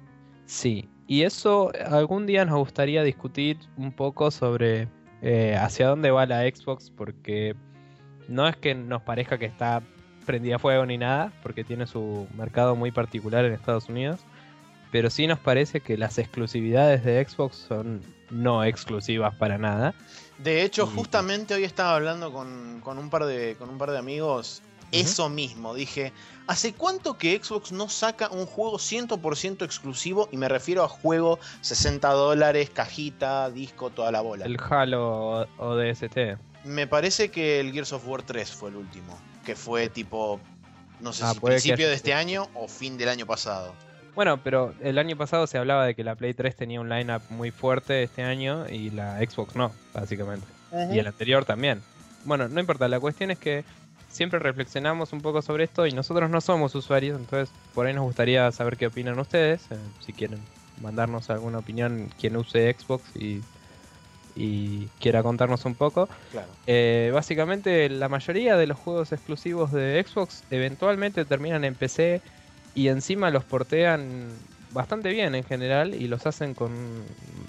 [0.47, 4.89] Sí, y eso algún día nos gustaría discutir un poco sobre
[5.23, 7.55] eh, hacia dónde va la Xbox, porque
[8.29, 9.83] no es que nos parezca que está
[10.25, 14.21] prendida a fuego ni nada, porque tiene su mercado muy particular en Estados Unidos,
[14.91, 19.95] pero sí nos parece que las exclusividades de Xbox son no exclusivas para nada.
[20.39, 23.91] De hecho, Y- justamente hoy estaba hablando con, con un, par de, con un par
[23.91, 24.63] de amigos.
[24.93, 26.13] Eso mismo, dije,
[26.47, 30.29] ¿hace cuánto que Xbox no saca un juego 100% exclusivo?
[30.31, 34.45] Y me refiero a juego 60 dólares, cajita, disco, toda la bola.
[34.45, 36.17] El Halo ODST.
[36.65, 40.41] Me parece que el Gears of War 3 fue el último, que fue tipo,
[41.01, 43.75] no sé Ah, si principio de este año o fin del año pasado.
[44.15, 47.23] Bueno, pero el año pasado se hablaba de que la Play 3 tenía un lineup
[47.31, 50.47] muy fuerte este año y la Xbox no, básicamente.
[50.93, 51.83] Y el anterior también.
[52.25, 53.65] Bueno, no importa, la cuestión es que
[54.09, 58.05] siempre reflexionamos un poco sobre esto y nosotros no somos usuarios, entonces por ahí nos
[58.05, 60.41] gustaría saber qué opinan ustedes, eh, si quieren
[60.81, 63.43] mandarnos alguna opinión quien use Xbox y,
[64.37, 66.09] y quiera contarnos un poco.
[66.33, 66.49] Claro.
[66.67, 72.21] Eh, básicamente la mayoría de los juegos exclusivos de Xbox eventualmente terminan en PC
[72.75, 74.29] y encima los portean
[74.73, 76.73] bastante bien en general y los hacen con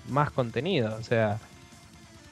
[0.10, 1.40] más contenido, o sea...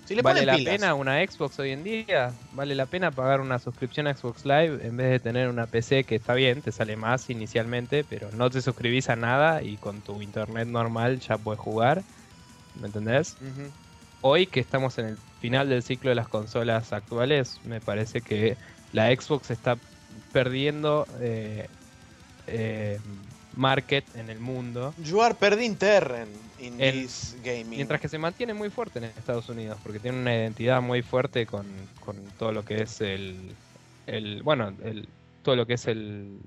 [0.06, 0.74] Si le ¿Vale la pilas.
[0.74, 2.34] pena una Xbox hoy en día?
[2.52, 6.04] ¿Vale la pena pagar una suscripción a Xbox Live en vez de tener una PC
[6.04, 10.02] que está bien, te sale más inicialmente, pero no te suscribís a nada y con
[10.02, 12.04] tu internet normal ya puedes jugar?
[12.80, 13.38] ¿Me entendés?
[14.26, 18.58] Hoy que estamos en el final del ciclo de las consolas actuales, me parece que
[18.94, 19.78] la Xbox está
[20.32, 21.68] perdiendo eh,
[22.48, 23.00] eh,
[23.52, 24.94] market en el mundo.
[24.98, 27.70] You are perding terren in El- this gaming.
[27.72, 31.46] Mientras que se mantiene muy fuerte en Estados Unidos, porque tiene una identidad muy fuerte
[31.46, 33.58] con, con todo lo que es el,
[34.06, 35.10] el bueno, el,
[35.42, 36.40] todo lo que es el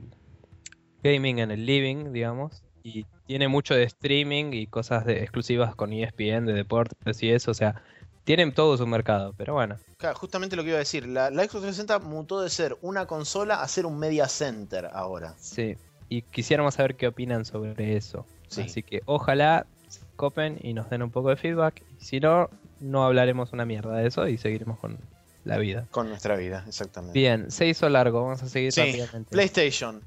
[1.02, 2.62] gaming en el living, digamos.
[2.86, 7.50] Y tiene mucho de streaming y cosas de, exclusivas con ESPN, de deportes y eso.
[7.50, 7.82] O sea,
[8.22, 9.76] tienen todo su mercado, pero bueno.
[9.98, 11.04] Claro, justamente lo que iba a decir.
[11.08, 15.34] La, la Xbox 360 mutó de ser una consola a ser un media center ahora.
[15.36, 15.76] Sí.
[16.08, 18.24] Y quisiéramos saber qué opinan sobre eso.
[18.46, 18.62] Sí.
[18.62, 21.82] Así que ojalá se copen y nos den un poco de feedback.
[21.98, 24.96] Si no, no hablaremos una mierda de eso y seguiremos con
[25.44, 25.88] la vida.
[25.90, 27.18] Con nuestra vida, exactamente.
[27.18, 29.30] Bien, se hizo largo, vamos a seguir Sí, rápidamente.
[29.30, 30.00] PlayStation.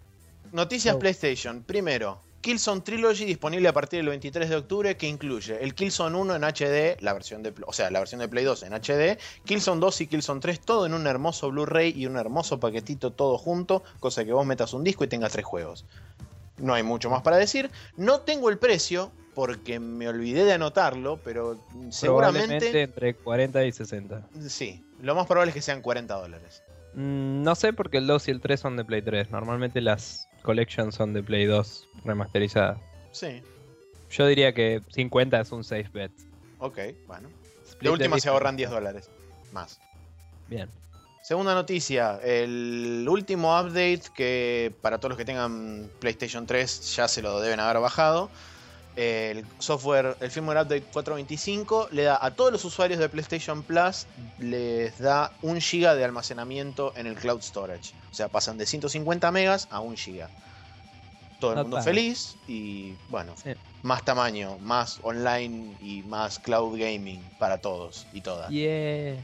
[0.54, 1.00] Noticias Oh.
[1.00, 1.64] PlayStation.
[1.64, 6.36] Primero, Killzone Trilogy disponible a partir del 23 de octubre que incluye el Killzone 1
[6.36, 9.82] en HD, la versión de, o sea, la versión de Play 2 en HD, Killzone
[9.82, 13.84] 2 y Killzone 3 todo en un hermoso Blu-ray y un hermoso paquetito todo junto,
[14.00, 15.86] cosa que vos metas un disco y tengas tres juegos.
[16.58, 17.72] No hay mucho más para decir.
[17.96, 21.58] No tengo el precio porque me olvidé de anotarlo, pero
[21.90, 24.28] seguramente entre 40 y 60.
[24.48, 24.84] sí.
[25.02, 26.62] Lo más probable es que sean 40 dólares.
[26.94, 29.32] Mm, no sé porque el 2 y el 3 son de Play 3.
[29.32, 32.80] Normalmente las collections son de Play 2 remasterizadas.
[33.12, 33.42] Sí.
[34.12, 36.12] Yo diría que 50 es un safe bet.
[36.60, 37.30] Ok, bueno.
[37.66, 39.10] Split De última se ahorran 10 dólares.
[39.52, 39.80] Más.
[40.48, 40.70] Bien.
[41.22, 47.22] Segunda noticia, el último update que para todos los que tengan PlayStation 3 ya se
[47.22, 48.30] lo deben haber bajado.
[48.96, 54.08] El software, el firmware update 425 le da a todos los usuarios de PlayStation Plus
[54.40, 57.94] les da 1 GB de almacenamiento en el cloud storage.
[58.12, 60.28] O sea, pasan de 150 megas a 1 GB.
[61.40, 61.84] Todo el Not mundo bad.
[61.86, 63.52] feliz y bueno, Sí.
[63.84, 68.50] más tamaño, más online y más cloud gaming para todos y todas.
[68.50, 69.16] Yeah.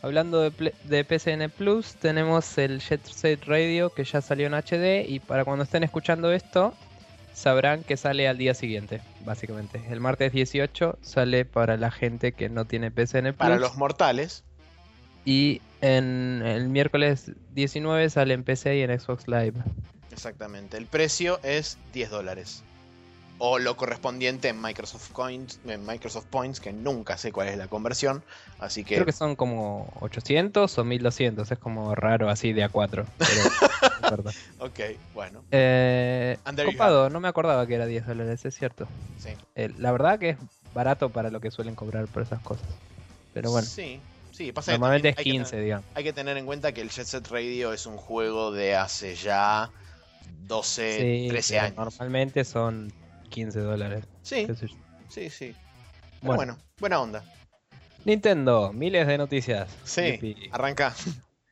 [0.00, 5.04] Hablando de, de PCN Plus, tenemos el Jet Set Radio que ya salió en HD
[5.06, 6.72] y para cuando estén escuchando esto,
[7.32, 9.82] sabrán que sale al día siguiente, básicamente.
[9.90, 13.34] El martes 18 sale para la gente que no tiene PCN.
[13.34, 14.44] Para los mortales,
[15.24, 19.54] Y en el miércoles 19 sale en PC y en Xbox Live.
[20.10, 20.76] Exactamente.
[20.76, 22.64] El precio es 10 dólares.
[23.44, 27.66] O lo correspondiente en Microsoft Coins, en Microsoft Points, que nunca sé cuál es la
[27.66, 28.22] conversión.
[28.60, 33.04] Así que, Creo que son como 800 o 1200, es como raro así de A4.
[33.18, 34.30] Pero no importa.
[34.60, 34.80] ok,
[35.12, 38.86] bueno, Eh, copado, no me acordaba que era 10 dólares, es cierto.
[39.18, 39.30] sí.
[39.56, 40.36] Eh, la verdad que es
[40.72, 42.68] barato para lo que suelen cobrar por esas cosas.
[43.34, 43.98] Pero bueno, Sí,
[44.30, 45.86] sí, pasa normalmente es también hay que 15, tener- digamos.
[45.96, 49.16] Hay que tener en cuenta que el Jet Set Radio es un juego de hace
[49.16, 49.68] ya
[50.46, 51.76] 12, Sí, 13 pero años.
[51.98, 52.92] Normalmente son
[53.32, 54.04] 15 dólares.
[54.22, 54.46] Sí,
[55.08, 55.54] sí, sí.
[56.20, 56.36] Bueno.
[56.36, 57.24] bueno, buena onda.
[58.04, 59.68] Nintendo, miles de noticias.
[59.84, 60.94] Sí, arranca.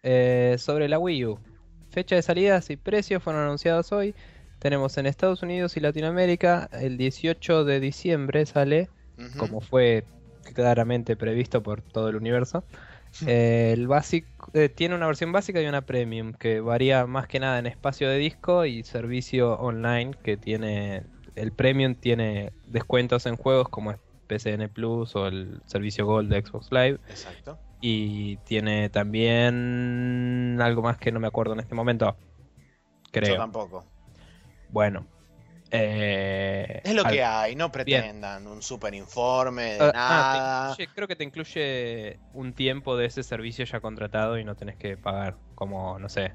[0.03, 1.39] Eh, sobre la Wii U.
[1.91, 4.15] Fecha de salidas y precios fueron anunciados hoy.
[4.59, 8.89] Tenemos en Estados Unidos y Latinoamérica el 18 de diciembre sale,
[9.39, 10.05] como fue
[10.55, 12.65] claramente previsto por todo el universo.
[13.27, 17.41] Eh, el básico eh, tiene una versión básica y una premium que varía más que
[17.41, 21.03] nada en espacio de disco y servicio online que tiene
[21.37, 26.41] el premium tiene descuentos en juegos como es PCN Plus o el servicio Gold de
[26.45, 27.59] Xbox Live Exacto.
[27.81, 32.17] y tiene también algo más que no me acuerdo en este momento.
[33.13, 33.37] Yo Creo.
[33.37, 33.85] tampoco.
[34.71, 35.07] Bueno.
[35.73, 40.71] eh, Es lo al- que hay, no pretendan un super informe de Ah, ah, nada.
[40.75, 44.77] incluye- creo que te incluye un tiempo de ese servicio ya contratado y no tenés
[44.77, 46.35] que pagar como, no sé,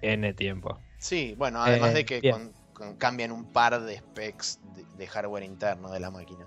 [0.00, 0.78] N tiempo.
[0.98, 2.52] Sí, bueno, además Eh, de que con-
[2.98, 6.46] cambian un par de specs de, de hardware interno de la máquina.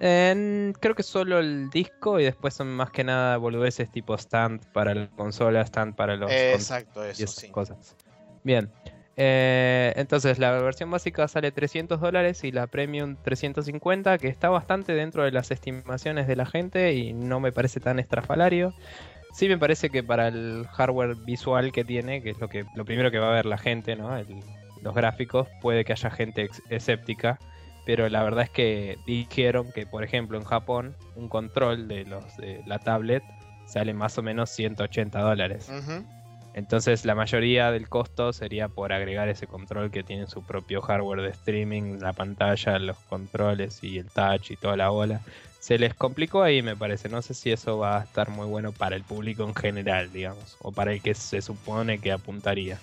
[0.00, 4.64] En- creo que solo el disco y después son más que nada boludeces tipo stand
[4.72, 7.48] para la consola, stand para los Exacto, y eso esas sí.
[7.50, 7.96] cosas.
[8.42, 8.70] Bien.
[9.16, 14.92] Eh, entonces la versión básica sale 300 dólares y la premium 350, que está bastante
[14.94, 18.74] dentro de las estimaciones de la gente y no me parece tan estrafalario.
[19.32, 22.84] Sí me parece que para el hardware visual que tiene, que es lo que lo
[22.84, 24.16] primero que va a ver la gente, ¿no?
[24.16, 24.42] El-
[24.82, 27.38] los gráficos, puede que haya gente escéptica,
[27.84, 32.36] pero la verdad es que dijeron que, por ejemplo, en Japón un control de los
[32.36, 33.22] de la tablet
[33.66, 35.70] sale más o menos 180 dólares.
[36.54, 41.22] Entonces la mayoría del costo sería por agregar ese control que tiene su propio hardware
[41.22, 45.20] de streaming, la pantalla, los controles y el touch y toda la bola.
[45.60, 48.72] Se les complicó ahí me parece, no sé si eso va a estar muy bueno
[48.72, 52.78] para el público en general, digamos, o para el que se supone que apuntaría.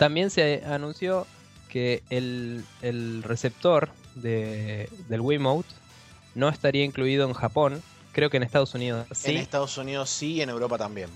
[0.00, 1.26] También se anunció
[1.68, 5.68] que el, el receptor de, del Wiimote
[6.34, 7.82] no estaría incluido en Japón,
[8.12, 9.32] creo que en Estados Unidos sí.
[9.32, 11.10] En Estados Unidos sí y en Europa también.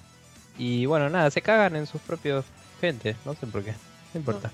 [0.58, 2.44] Y bueno, nada, se cagan en sus propios
[2.78, 3.72] gente, no sé por qué,
[4.12, 4.52] no importa.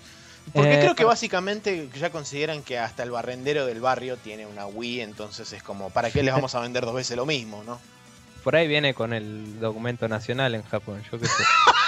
[0.54, 4.46] Porque Eh, creo que para- básicamente ya consideran que hasta el barrendero del barrio tiene
[4.46, 7.64] una Wii, entonces es como, ¿para qué les vamos a vender dos veces lo mismo,
[7.64, 7.80] no?
[8.44, 11.42] Por ahí viene con el documento nacional en Japón, yo qué sé.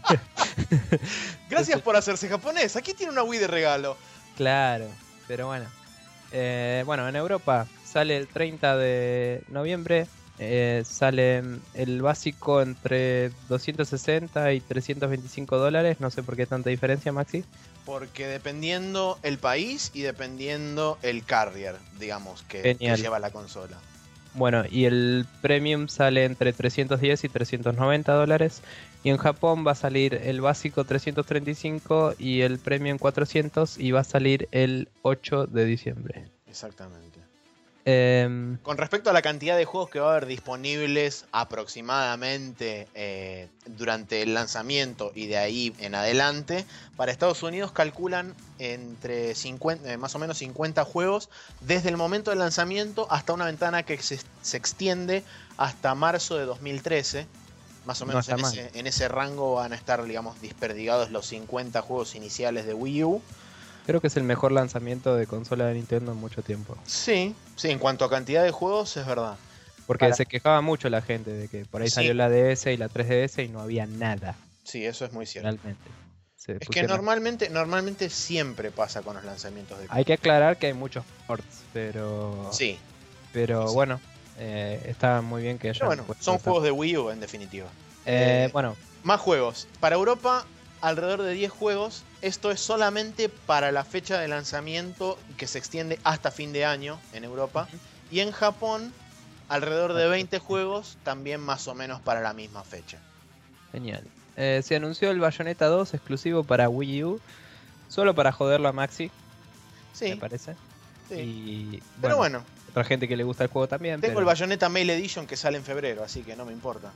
[1.50, 2.76] Gracias por hacerse japonés.
[2.76, 3.96] Aquí tiene una Wii de regalo.
[4.36, 4.86] Claro,
[5.28, 5.66] pero bueno.
[6.32, 10.06] Eh, bueno, en Europa sale el 30 de noviembre.
[10.40, 16.00] eh, sale el básico entre 260 y 325 dólares.
[16.00, 17.44] No sé por qué tanta diferencia, Maxi.
[17.84, 23.76] Porque dependiendo el país y dependiendo el carrier, digamos, que, que lleva la consola.
[24.32, 28.62] Bueno, y el Premium sale entre 310 y 390 dólares.
[29.04, 34.00] Y en Japón va a salir el básico 335 y el Premium 400 y va
[34.00, 36.30] a salir el 8 de diciembre.
[36.48, 37.20] Exactamente.
[37.86, 43.48] Em, Con respecto a la cantidad de juegos que va a haber disponibles aproximadamente eh,
[43.66, 46.64] durante el lanzamiento y de ahí en adelante,
[46.96, 51.28] para Estados Unidos calculan entre 50, eh, más o menos 50 juegos
[51.60, 55.22] desde el momento del lanzamiento hasta una ventana que se, se extiende
[55.58, 57.26] hasta marzo de 2013.
[57.86, 61.26] Más o No menos en, ese, en ese rango van a estar, digamos, desperdigados los
[61.26, 63.22] 50 juegos iniciales de Wii U.
[63.86, 66.76] creo que es el mejor lanzamiento de consola de Nintendo en mucho tiempo.
[66.86, 69.36] Sí, sí, en cuanto a cantidad de juegos es verdad.
[69.86, 71.96] Porque Para- se quejaba mucho la gente de que por ahí Sí.
[71.96, 75.50] salió la DS y la 3DS y no había nada, Sí, eso es muy cierto.
[75.50, 75.90] realmente.
[76.46, 80.74] Es que normalmente, normalmente siempre pasa con los lanzamientos de Hay que aclarar que hay
[80.74, 82.78] muchos ports, pero, Sí,
[83.32, 83.74] pero sí.
[83.74, 84.00] bueno,
[84.36, 87.72] eh, está muy bien que hayan bueno, son juegos de Wii U en definitiva.
[88.16, 89.68] Eh, eh, bueno, Más juegos.
[89.80, 90.46] Para Europa,
[90.80, 92.04] alrededor de 10 juegos.
[92.20, 97.00] Esto es solamente para la fecha de lanzamiento que se extiende hasta fin de año
[97.12, 97.68] en Europa.
[98.08, 98.94] Y en Japón,
[99.48, 103.02] alrededor de 20 juegos, también más o menos para la misma fecha.
[103.72, 104.10] genial.
[104.36, 107.22] Eh, se anunció el Bayonetta 2 exclusivo para Wii U,
[107.88, 109.12] solo para joderlo a Maxi,
[110.06, 110.56] me Sí, parece.
[111.08, 111.16] sí.
[111.22, 114.00] Y Pero bueno, otra gente que le gusta el juego también.
[114.00, 116.90] tengo pero el Bayonetta Mail Edition que sale en febrero, así que no me importa.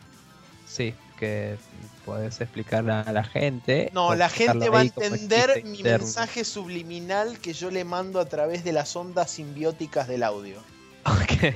[0.66, 1.56] Sí, que
[2.04, 3.88] podés explicarle a la gente.
[3.94, 6.04] No, la gente va a entender mi interno.
[6.04, 10.58] mensaje subliminal que yo le mando a través de las ondas simbióticas del audio.
[11.04, 11.54] Ok,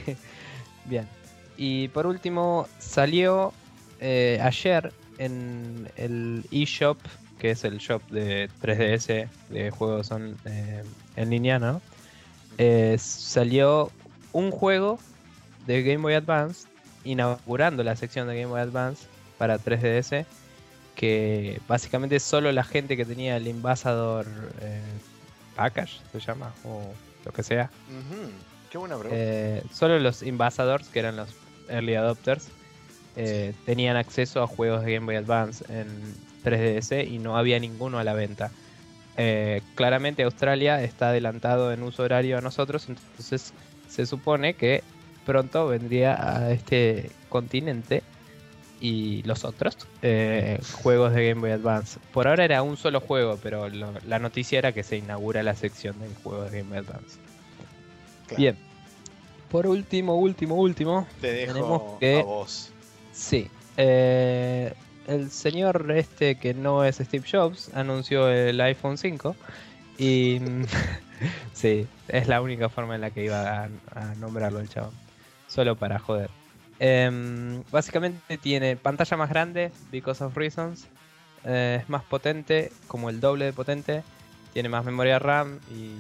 [0.84, 1.06] bien.
[1.56, 3.52] Y por último, salió
[4.00, 6.96] eh, ayer en el eShop,
[7.40, 10.10] que es el shop de 3DS de juegos
[10.44, 10.84] eh,
[11.16, 11.82] en línea, ¿no?
[12.58, 13.90] Eh, salió
[14.32, 14.98] un juego
[15.66, 16.66] de Game Boy Advance,
[17.04, 19.06] inaugurando la sección de Game Boy Advance
[19.38, 20.24] para 3DS,
[20.94, 24.26] que básicamente solo la gente que tenía el Ambassador
[24.60, 24.80] eh,
[25.56, 26.82] Package, se llama, o
[27.24, 27.70] lo que sea,
[28.70, 29.16] Qué buena pregunta.
[29.18, 31.28] eh, solo los Ambassadors, que eran los
[31.68, 32.48] Early Adopters,
[33.16, 35.86] eh, tenían acceso a juegos de Game Boy Advance en
[36.44, 38.50] 3DS y no había ninguno a la venta.
[39.18, 43.52] Eh, claramente Australia está adelantado en uso horario a nosotros, entonces
[43.92, 44.82] se supone que
[45.26, 48.02] pronto vendría a este continente
[48.80, 52.00] y los otros eh, juegos de Game Boy Advance.
[52.12, 55.54] Por ahora era un solo juego, pero lo- la noticia era que se inaugura la
[55.54, 57.18] sección de juegos de Game Boy Advance.
[58.26, 58.40] Claro.
[58.42, 58.56] Bien.
[59.50, 61.06] Por último, último, último.
[61.20, 62.70] Te dejo tenemos que- a vos.
[63.12, 63.48] Sí.
[63.76, 64.72] eh,
[65.06, 69.36] el señor este que no es Steve Jobs anunció el iPhone 5.
[69.98, 70.38] Y
[71.52, 74.92] sí, es la única forma en la que iba a, a nombrarlo el chabón.
[75.48, 76.30] Solo para joder.
[76.78, 80.86] Em, básicamente tiene pantalla más grande, because of reasons.
[81.44, 84.02] eh, es más potente, como el doble de potente.
[84.52, 85.94] Tiene más memoria RAM y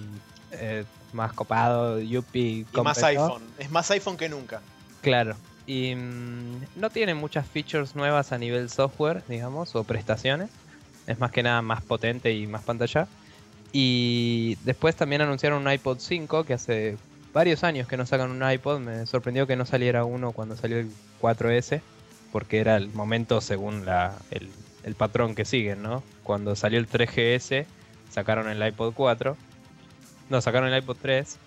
[0.52, 2.66] eh, más copado, yuppie.
[2.72, 3.42] Y más iPhone.
[3.58, 4.60] Es más iPhone que nunca.
[5.00, 5.36] Claro.
[5.66, 10.50] Y mm, no tiene muchas features nuevas a nivel software, digamos, o prestaciones.
[11.06, 13.06] Es más que nada más potente y más pantalla.
[13.72, 16.96] Y después también anunciaron un iPod 5, que hace
[17.32, 18.80] varios años que no sacan un iPod.
[18.80, 21.80] Me sorprendió que no saliera uno cuando salió el 4S,
[22.32, 24.50] porque era el momento según la, el,
[24.84, 26.02] el patrón que siguen, ¿no?
[26.22, 27.64] Cuando salió el 3GS,
[28.10, 29.36] sacaron el iPod 4.
[30.28, 31.38] No, sacaron el iPod 3.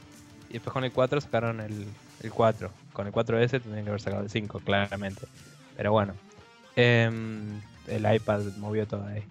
[0.49, 1.85] Y después con el 4 sacaron el,
[2.21, 2.71] el 4.
[2.93, 5.27] Con el 4S tendrían que haber sacado el 5, claramente.
[5.77, 6.13] Pero bueno.
[6.75, 9.23] em, el iPad movió todo ahí.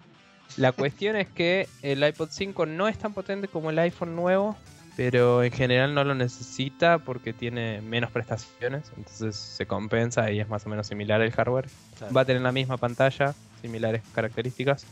[0.57, 4.55] La cuestión es que el iPod 5 no es tan potente como el iPhone nuevo,
[4.95, 10.47] pero en general no lo necesita porque tiene menos prestaciones, entonces se compensa y es
[10.47, 11.67] más o menos similar el hardware.
[12.15, 14.85] Va a tener la misma pantalla, similares características.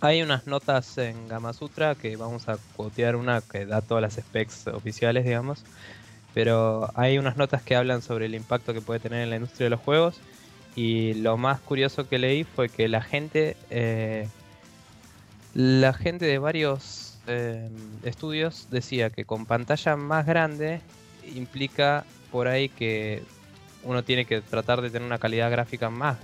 [0.00, 4.68] Hay unas notas en Gamasutra que vamos a quotear una que da todas las specs
[4.68, 5.64] oficiales, digamos.
[6.34, 9.64] Pero hay unas notas que hablan sobre el impacto que puede tener en la industria
[9.64, 10.20] de los juegos.
[10.76, 14.28] Y lo más curioso que leí fue que la gente, eh,
[15.54, 17.68] la gente de varios eh,
[18.04, 20.80] estudios decía que con pantalla más grande
[21.34, 23.22] implica por ahí que
[23.82, 26.18] uno tiene que tratar de tener una calidad gráfica más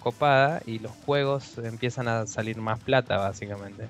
[0.00, 3.88] copada y los juegos empiezan a salir más plata, básicamente.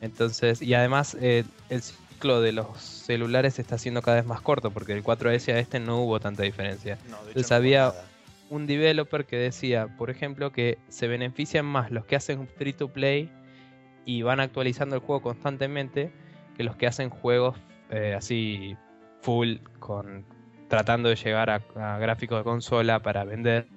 [0.00, 4.40] Entonces, y además eh, el ciclo de los celulares se está haciendo cada vez más
[4.40, 6.98] corto, porque del 4S a este no hubo tanta diferencia.
[7.10, 7.94] No, Entonces no había
[8.50, 12.88] un developer que decía, por ejemplo, que se benefician más los que hacen free to
[12.88, 13.30] play
[14.08, 16.10] y van actualizando el juego constantemente
[16.56, 17.58] que los que hacen juegos
[17.90, 18.74] eh, así
[19.20, 20.24] full con
[20.68, 23.68] tratando de llegar a, a gráficos de consola para vender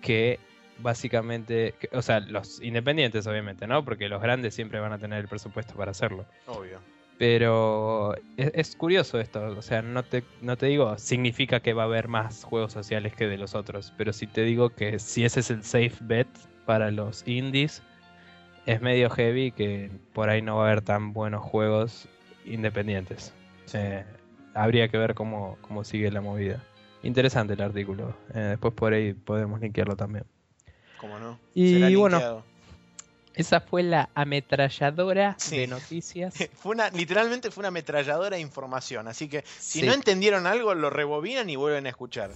[0.00, 0.40] que
[0.78, 3.84] básicamente, que- o sea, los independientes obviamente, ¿no?
[3.84, 6.24] Porque los grandes siempre van a tener el presupuesto para hacerlo.
[6.46, 6.80] Obvio.
[7.18, 11.82] Pero es, es curioso esto, o sea, no te, no te digo, significa que va
[11.82, 15.24] a haber más juegos sociales que de los otros, pero sí te digo que si
[15.24, 16.28] ese es el safe bet
[16.64, 17.82] para los indies,
[18.68, 22.06] es medio heavy que por ahí no va a haber tan buenos juegos
[22.44, 23.32] independientes.
[23.72, 24.04] Eh,
[24.52, 26.62] habría que ver cómo, cómo sigue la movida.
[27.02, 30.24] Interesante el artículo, eh, después por ahí podemos linkearlo también.
[30.98, 31.38] ¿Cómo no?
[31.54, 32.44] Y Será bueno.
[33.34, 35.58] Esa fue la ametralladora Sí.
[35.58, 36.34] de noticias.
[36.56, 39.86] Fue una, literalmente fue una ametralladora de información, así que si Sí.
[39.86, 42.30] no entendieron algo, lo rebobinan y vuelven a escuchar.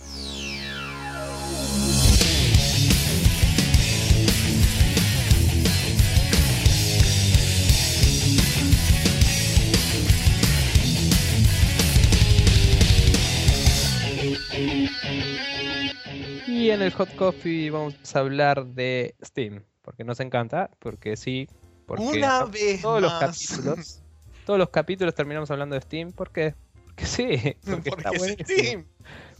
[16.73, 21.49] En el Hot Coffee vamos a hablar de Steam, porque nos encanta, porque sí,
[21.87, 24.03] porque Una vez todos los capítulos,
[24.47, 26.55] todos los capítulos terminamos hablando de Steam, porque,
[26.85, 28.37] porque sí, porque, Porque está es.
[28.49, 28.87] Steam.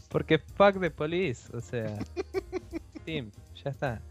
[0.09, 1.97] Porque fuck the police, o sea,
[3.01, 3.31] Steam,
[3.63, 4.01] ya está.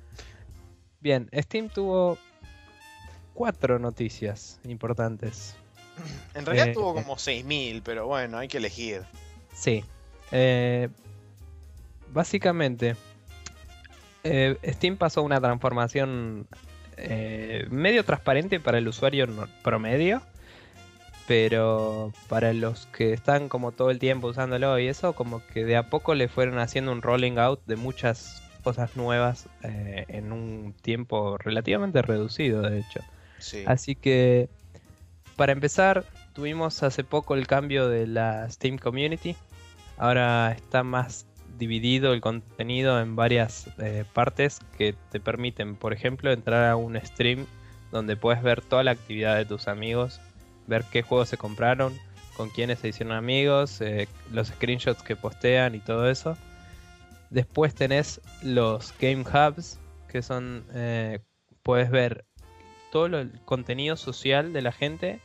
[1.00, 2.18] Bien, Steam tuvo
[3.34, 5.54] cuatro noticias importantes.
[6.34, 7.02] En realidad Eh, tuvo eh.
[7.02, 9.02] como 6.000, pero bueno, hay que elegir.
[9.54, 9.84] Sí.
[10.32, 10.88] Eh,
[12.12, 12.96] básicamente,
[14.24, 16.46] eh, Steam pasó una transformación
[16.96, 19.26] eh, medio transparente para el usuario
[19.62, 20.22] promedio,
[21.26, 25.76] pero para los que están como todo el tiempo usándolo y eso, como que de
[25.76, 30.74] a poco le fueron haciendo un rolling out de muchas cosas nuevas eh, en un
[30.82, 33.00] tiempo relativamente reducido, de hecho.
[33.38, 33.64] Sí.
[33.66, 34.48] Así que,
[35.36, 39.36] para empezar, tuvimos hace poco el cambio de la Steam Community.
[39.96, 41.26] Ahora está más
[41.62, 47.00] dividido el contenido en varias eh, partes que te permiten, por ejemplo, entrar a un
[47.00, 47.46] stream
[47.92, 50.20] donde puedes ver toda la actividad de tus amigos,
[50.66, 51.96] ver qué juegos se compraron,
[52.36, 56.36] con quiénes se hicieron amigos, eh, los screenshots que postean y todo eso.
[57.30, 61.20] Después tenés los Game Hubs, que son, eh,
[61.62, 62.24] puedes ver
[62.90, 65.20] todo el contenido social de la gente,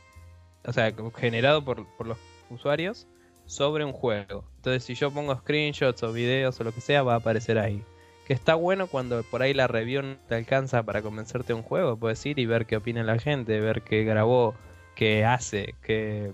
[0.64, 2.18] o sea, generado por, por los
[2.48, 3.08] usuarios,
[3.48, 4.44] sobre un juego.
[4.58, 7.82] Entonces, si yo pongo screenshots o videos o lo que sea, va a aparecer ahí.
[8.26, 11.62] Que está bueno cuando por ahí la review no te alcanza para convencerte de un
[11.62, 11.96] juego.
[11.96, 14.54] Puedes ir y ver qué opina la gente, ver qué grabó,
[14.94, 16.32] qué hace, que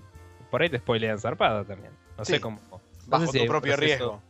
[0.51, 1.93] por ahí te spoilean zarpado también.
[2.17, 2.33] No Sí.
[2.33, 2.59] sé cómo.
[2.69, 4.21] no Bajo sé si tu propio proceso- riesgo.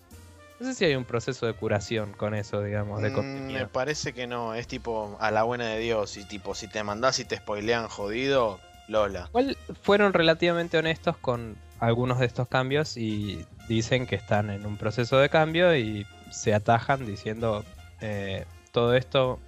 [0.60, 3.60] No sé si hay un proceso de curación con eso, digamos, de Mm, contenido.
[3.60, 6.16] me parece que no, es tipo a la buena de Dios.
[6.18, 9.26] Y tipo, si te mandás y te spoilean jodido, Lola.
[9.30, 14.78] Igual fueron relativamente honestos con algunos de estos cambios y dicen que están en un
[14.78, 17.64] proceso de cambio y se atajan diciendo
[18.02, 19.40] eh, todo esto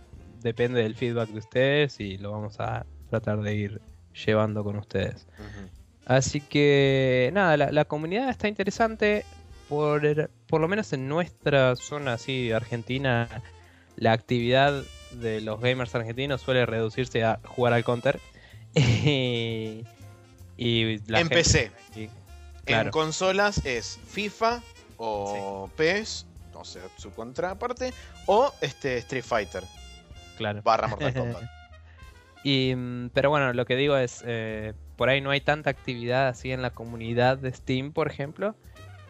[0.42, 3.82] depende del feedback de ustedes y lo vamos a tratar de ir
[4.26, 5.28] llevando con ustedes.
[6.06, 9.26] Así que nada, la, la comunidad está interesante.
[9.70, 13.28] Por, por lo menos en nuestra zona así, Argentina,
[13.98, 14.82] la actividad
[15.12, 18.20] de los gamers argentinos suele reducirse a jugar al counter.
[18.76, 19.84] y,
[20.58, 21.72] y la En gente- PC.
[21.96, 22.10] y-
[22.68, 24.62] En consolas es FIFA
[24.98, 27.94] o PES, o sea, su contraparte,
[28.26, 29.64] o este Street Fighter
[30.38, 30.62] claro.
[30.64, 31.44] barra Mortal Kombat.
[32.44, 36.28] Y, mm, pero bueno, lo que digo es, eh, por ahí no hay tanta actividad
[36.28, 38.56] así en la comunidad de Steam, por ejemplo,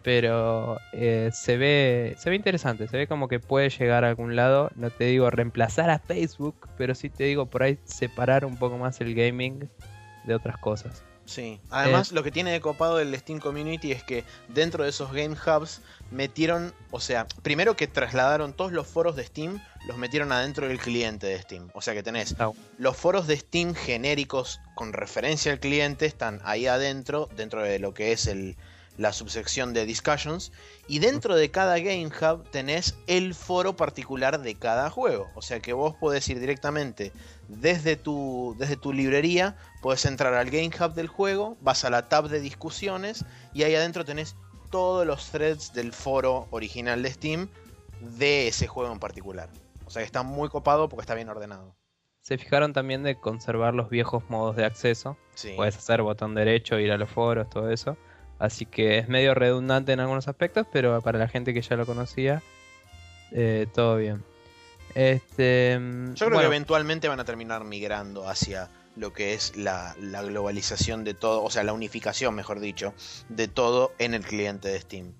[0.02, 4.36] pero eh, se ve se ve interesante, se ve como que puede llegar a algún
[4.36, 8.56] lado, no te digo reemplazar a Facebook, pero sí te digo por ahí separar un
[8.56, 9.68] poco más el gaming
[10.24, 11.04] de otras cosas.
[11.28, 11.60] Sí.
[11.68, 15.36] Además, lo que tiene de copado el Steam Community es que dentro de esos Game
[15.36, 20.66] Hubs metieron, o sea, primero que trasladaron todos los foros de Steam, los metieron adentro
[20.66, 21.68] del cliente de Steam.
[21.74, 26.40] O sea que tenés Está- los foros de Steam genéricos con referencia al cliente, están
[26.44, 28.56] ahí adentro, dentro de lo que es el,
[28.98, 30.52] la subsección de discussions.
[30.86, 35.30] Y dentro de cada Game Hub tenés el foro particular de cada juego.
[35.34, 37.12] O sea que vos podés ir directamente
[37.48, 42.08] desde tu, desde tu librería, puedes entrar al Game Hub del juego, vas a la
[42.08, 43.24] tab de discusiones
[43.54, 44.36] y ahí adentro tenés
[44.70, 47.48] todos los threads del foro original de Steam
[48.00, 49.48] de ese juego en particular.
[49.86, 51.74] O sea que está muy copado porque está bien ordenado.
[52.20, 55.16] Se fijaron también de conservar los viejos modos de acceso.
[55.34, 55.54] Sí.
[55.56, 57.96] Puedes hacer botón derecho, ir a los foros, todo eso.
[58.38, 61.86] Así que es medio redundante en algunos aspectos, pero para la gente que ya lo
[61.86, 62.42] conocía,
[63.32, 64.22] eh, todo bien.
[64.94, 69.56] Este, mm, Yo creo bueno, que eventualmente van a terminar migrando hacia lo que es
[69.56, 72.94] la, la globalización de todo, o sea, la unificación, mejor dicho,
[73.28, 75.12] de todo en el cliente de Steam.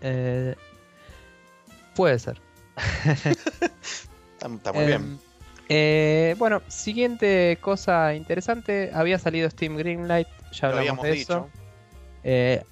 [0.00, 0.54] eh,
[1.94, 2.40] puede ser.
[2.76, 5.20] Está, está muy Em, bien.
[5.68, 8.90] eh, bueno, siguiente cosa interesante.
[8.92, 11.50] Había salido Steam Greenlight, ya Lo hablamos habíamos de dicho.
[11.50, 11.65] eso.
[12.28, 12.62] Eh,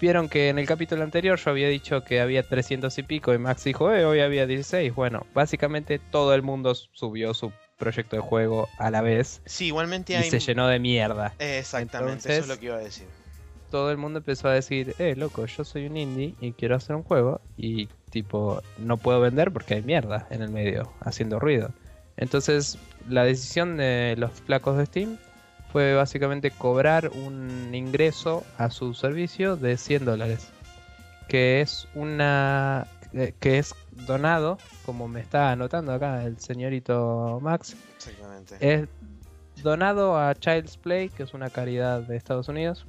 [0.00, 3.38] Vieron que en el capítulo anterior yo había dicho que había 300 y pico y
[3.38, 4.94] Max dijo, eh, hoy había 16.
[4.94, 10.12] Bueno, básicamente todo el mundo subió su proyecto de juego a la vez Sí, igualmente
[10.12, 10.30] y hay.
[10.30, 11.34] se llenó de mierda.
[11.40, 13.08] Exactamente, eso es lo que iba a decir.
[13.72, 16.94] Todo el mundo empezó a decir, eh, loco, yo soy un indie y quiero hacer
[16.94, 21.72] un juego y tipo, no puedo vender porque hay mierda en el medio haciendo ruido.
[22.16, 25.18] Entonces, la decisión de los flacos de Steam
[25.72, 30.50] fue básicamente cobrar un ingreso a su servicio de 100 dólares.
[31.28, 32.86] Que es una.
[33.40, 38.56] que es donado, como me está anotando acá el señorito Max, Exactamente.
[38.60, 38.88] es
[39.62, 42.86] donado a Child's Play, que es una caridad de Estados Unidos,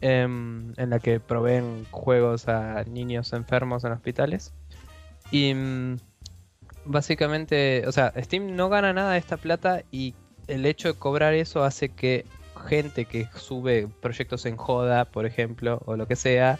[0.00, 4.52] em, en la que proveen juegos a niños enfermos en hospitales.
[5.30, 5.96] Y mm,
[6.84, 10.14] básicamente, o sea, Steam no gana nada de esta plata y
[10.48, 12.24] el hecho de cobrar eso hace que
[12.68, 16.58] gente que sube proyectos en joda, por ejemplo, o lo que sea,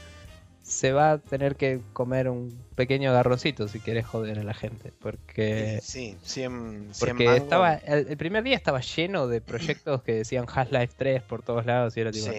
[0.62, 4.92] se va a tener que comer un pequeño garroncito si quieres joder a la gente.
[4.98, 10.14] Porque sí, 100, 100 porque estaba el, el primer día estaba lleno de proyectos que
[10.14, 12.32] decían Half-Life 3 por todos lados y era tipo.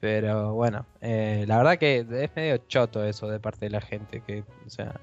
[0.00, 4.20] Pero bueno, eh, la verdad que es medio choto eso de parte de la gente
[4.20, 5.00] que, o sea,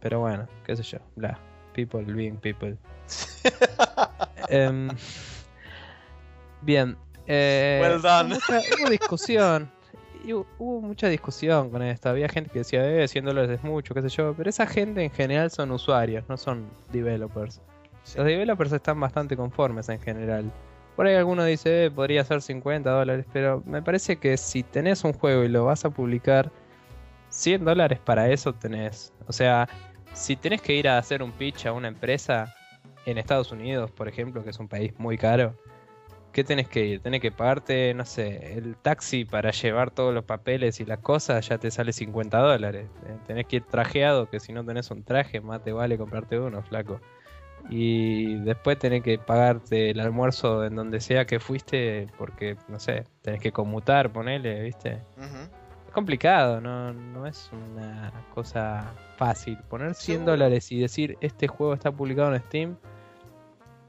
[0.00, 1.38] pero bueno, qué sé yo, bla,
[1.86, 2.76] people being people.
[4.50, 4.88] Em,
[6.62, 8.34] bien, eh, Well done.
[8.34, 9.70] Hubo, mucha- hubo discusión.
[10.58, 12.08] hubo mucha discusión con esto.
[12.08, 14.34] Había gente que decía, eh, 100 dólares es mucho, qué sé yo.
[14.36, 17.60] Pero esa gente en general son usuarios, no son developers.
[18.04, 18.16] Sí.
[18.18, 20.50] Los developers están bastante conformes en general.
[20.96, 25.04] Por ahí alguno dice, eh, podría ser 50 dólares, pero me parece que si tenés
[25.04, 26.50] un juego y lo vas a publicar,
[27.28, 29.12] 100 dólares para eso tenés.
[29.28, 29.68] O sea,
[30.12, 32.54] si tenés que ir a hacer un pitch a una empresa
[33.06, 35.54] en Estados Unidos, por ejemplo, que es un país muy caro,
[36.32, 37.00] ¿qué tenés que ir?
[37.00, 41.48] Tenés que pagarte, no sé, el taxi para llevar todos los papeles y las cosas,
[41.48, 42.86] ya te sale 50 dólares.
[43.06, 46.38] Eh, Tenés que ir trajeado, que si no tenés un traje, más te vale comprarte
[46.38, 47.00] uno, flaco.
[47.70, 53.04] Y después tenés que pagarte el almuerzo en donde sea que fuiste, porque, no sé,
[53.22, 55.02] tenés que conmutar, ponele, ¿viste?
[55.98, 59.58] Complicado, no, no es una cosa fácil.
[59.68, 60.32] Poner 100 Seguro.
[60.32, 62.76] dólares y decir este juego está publicado en Steam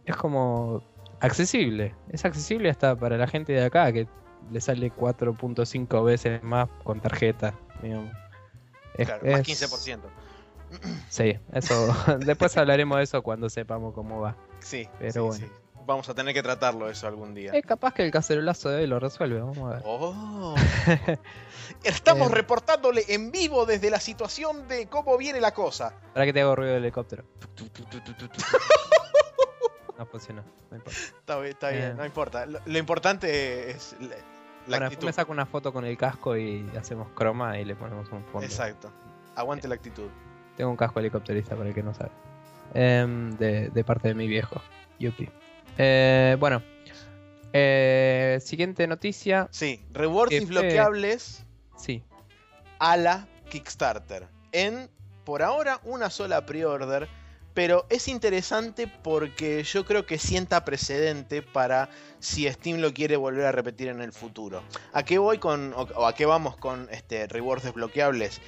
[0.05, 0.81] es como
[1.19, 1.93] accesible.
[2.09, 4.07] Es accesible hasta para la gente de acá que
[4.51, 7.53] le sale 4.5 veces más con tarjeta.
[7.83, 8.11] digamos.
[8.95, 9.99] Es- Claro, más es- 15%.
[11.09, 11.87] Sí, eso.
[12.25, 14.35] Después hablaremos de eso cuando sepamos cómo va.
[14.59, 15.33] Sí, Pero sí, bueno.
[15.35, 15.45] sí.
[15.89, 17.51] Vamos a tener que tratarlo eso algún día.
[17.51, 19.81] Es capaz que el cacerolazo de hoy lo resuelve, vamos a ver.
[19.85, 20.53] Oh.
[21.83, 22.35] Estamos Eh.
[22.35, 25.95] reportándole en vivo desde la situación de cómo viene la cosa.
[26.13, 27.23] Para que te hago ruido de helicóptero.
[29.97, 30.97] No funcionó, no importa.
[30.99, 31.93] Está bien, está bien, Eh.
[31.97, 32.45] no importa.
[32.45, 34.15] Lo, lo importante es la,
[34.67, 38.09] la bueno, me saco una foto con el casco y hacemos croma y le ponemos
[38.11, 38.45] un fondo.
[38.45, 38.91] Exacto.
[39.35, 40.07] Aguante la actitud.
[40.55, 42.11] Tengo un casco helicópterista para el que no sabe.
[42.75, 44.61] Em, de, de parte de mi viejo.
[44.99, 45.27] Yupi.
[45.77, 46.61] Eh, bueno.
[47.53, 49.47] Eh, siguiente noticia.
[49.51, 51.45] Sí, rewards Qué desbloqueables
[51.77, 52.03] Sí.
[52.79, 54.27] a la Kickstarter.
[54.51, 54.89] En,
[55.25, 57.07] por ahora, una sola pre-order.
[57.55, 61.89] Pero es interesante porque yo creo que sienta precedente para
[62.19, 64.61] si Steam lo quiere volver a repetir en el futuro.
[64.93, 68.39] ¿A qué voy con, o, o a qué vamos con este, rewards desbloqueables?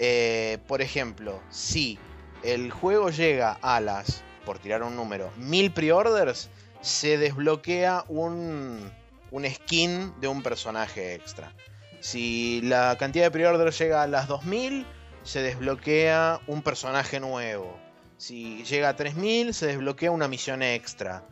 [0.00, 1.98] Eh, por ejemplo, si
[2.42, 6.50] el juego llega a las, por tirar un número, 1000 pre-orders,
[6.80, 8.90] se desbloquea un,
[9.30, 11.52] un skin de un personaje extra.
[12.00, 14.86] Si la cantidad de pre-orders llega a las 2000,
[15.22, 17.76] se desbloquea un personaje nuevo.
[18.16, 21.24] Si llega a 3000, se desbloquea una misión extra.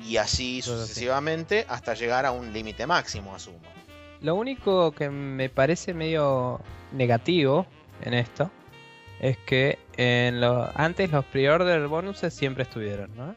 [0.00, 0.82] Y así Todo así.
[0.88, 3.60] sucesivamente hasta llegar a un límite máximo, asumo.
[4.20, 6.60] Lo único que me parece medio
[6.92, 7.66] negativo
[8.02, 8.50] en esto
[9.20, 13.36] es que en lo, antes los pre-order bonuses siempre estuvieron, ¿no?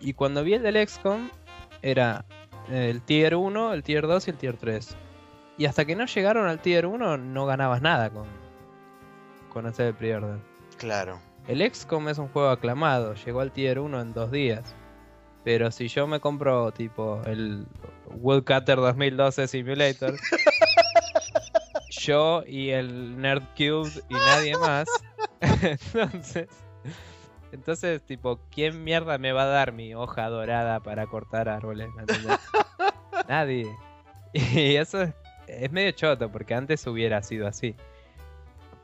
[0.00, 1.28] Y cuando vi el del XCOM,
[1.82, 2.24] era
[2.70, 4.96] el tier 1, el tier 2 y el tier 3.
[5.56, 8.26] Y hasta que no llegaron al tier 1, no ganabas nada con,
[9.52, 10.38] con hacer el pre-order.
[10.76, 11.20] Claro.
[11.48, 14.74] El XCOM es un juego aclamado, llegó al tier 1 en dos días.
[15.44, 17.66] Pero si yo me compro tipo el
[18.06, 20.14] Woodcutter 2012 Simulator,
[21.90, 24.88] yo y el Nerd Cube y nadie más,
[25.40, 26.48] entonces,
[27.52, 31.90] entonces tipo, ¿quién mierda me va a dar mi hoja dorada para cortar árboles?
[33.28, 33.76] Nadie.
[34.32, 35.14] Y eso es,
[35.46, 37.74] es medio choto porque antes hubiera sido así.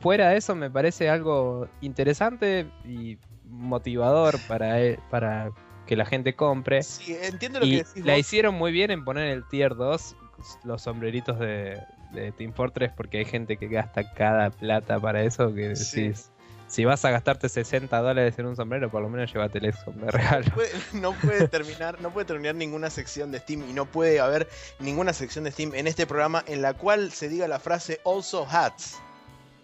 [0.01, 5.51] Fuera de eso me parece algo interesante y motivador para, e- para
[5.87, 6.83] que la gente compre.
[6.83, 8.21] Sí, entiendo lo Y que decís la vos.
[8.21, 10.17] hicieron muy bien en poner el tier 2
[10.65, 11.79] los sombreritos de,
[12.13, 16.03] de Team Fortress porque hay gente que gasta cada plata para eso que Sí.
[16.03, 16.33] decís,
[16.75, 19.95] si vas a gastarte 60 dólares en un sombrero, por lo menos llévate el XCOM
[19.95, 20.45] de regalo.
[20.53, 24.49] puede- no puede terminar, no puede terminar ninguna sección de Steam y no puede haber
[24.81, 28.45] ninguna sección de Steam en este programa en la cual se diga la frase also
[28.51, 28.99] hats.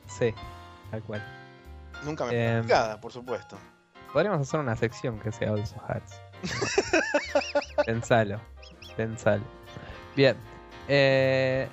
[0.07, 0.33] Sí,
[0.93, 1.21] tal cual.
[2.05, 3.59] Nunca me explicada, por supuesto.
[4.13, 6.21] Podríamos hacer una sección que sea Also Hats.
[7.87, 8.41] pensalo,
[8.97, 9.43] pensalo.
[10.17, 10.37] Bien.
[10.89, 11.69] Eh,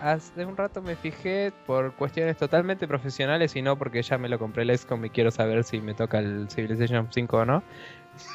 [0.00, 4.38] hace un rato me fijé por cuestiones totalmente profesionales y no porque ya me lo
[4.38, 7.62] compré el XCOM y quiero saber si me toca el Civilization 5 o no.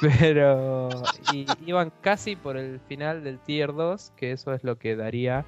[0.20, 4.96] Pero y- iban casi por el final del Tier 2, que eso es lo que
[4.96, 5.46] daría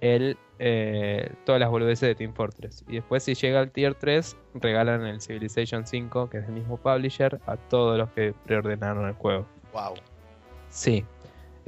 [0.00, 2.84] el eh, todas las boludeces de Team Fortress.
[2.88, 6.76] Y después si llega al Tier 3, regalan el Civilization 5, que es el mismo
[6.76, 9.46] publisher, a todos los que preordenaron el juego.
[9.72, 9.94] Wow.
[10.70, 11.04] Sí.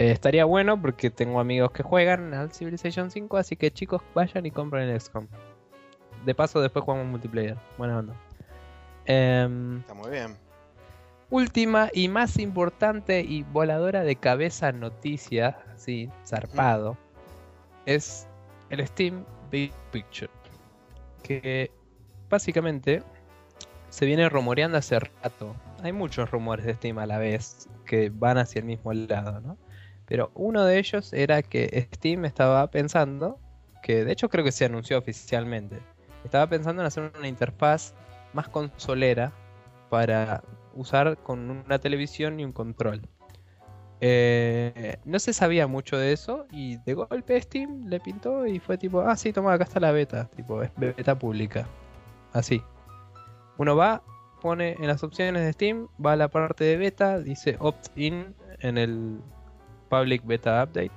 [0.00, 4.46] Eh, estaría bueno porque tengo amigos que juegan al Civilization 5, así que chicos vayan
[4.46, 5.26] y compren el XCOM.
[6.24, 7.58] De paso después jugamos multiplayer.
[7.76, 8.14] Buena onda.
[9.04, 10.38] Em, Está muy bien.
[11.28, 16.96] última y más importante y voladora de cabeza noticia, así, zarpado,
[17.84, 18.26] es
[18.70, 20.30] el Steam Big Picture.
[21.22, 21.70] Que
[22.30, 23.02] básicamente
[23.90, 25.54] se viene rumoreando hace rato.
[25.82, 29.58] Hay muchos rumores de Steam a la vez que van hacia el mismo lado, ¿no?
[30.10, 33.38] Pero uno de ellos era que Steam estaba pensando,
[33.80, 35.78] que de hecho creo que se anunció oficialmente,
[36.24, 37.94] estaba pensando en hacer una interfaz
[38.32, 39.32] más consolera
[39.88, 40.42] para
[40.74, 43.02] usar con una televisión y un control.
[44.00, 48.76] Eh, no se sabía mucho de eso y de golpe Steam le pintó y fue
[48.78, 51.68] tipo, ah sí, toma, acá está la beta, tipo, es beta pública.
[52.32, 52.60] Así.
[53.58, 54.02] Uno va,
[54.40, 58.76] pone en las opciones de Steam, va a la parte de beta, dice opt-in en
[58.76, 59.20] el
[59.90, 60.90] public beta update.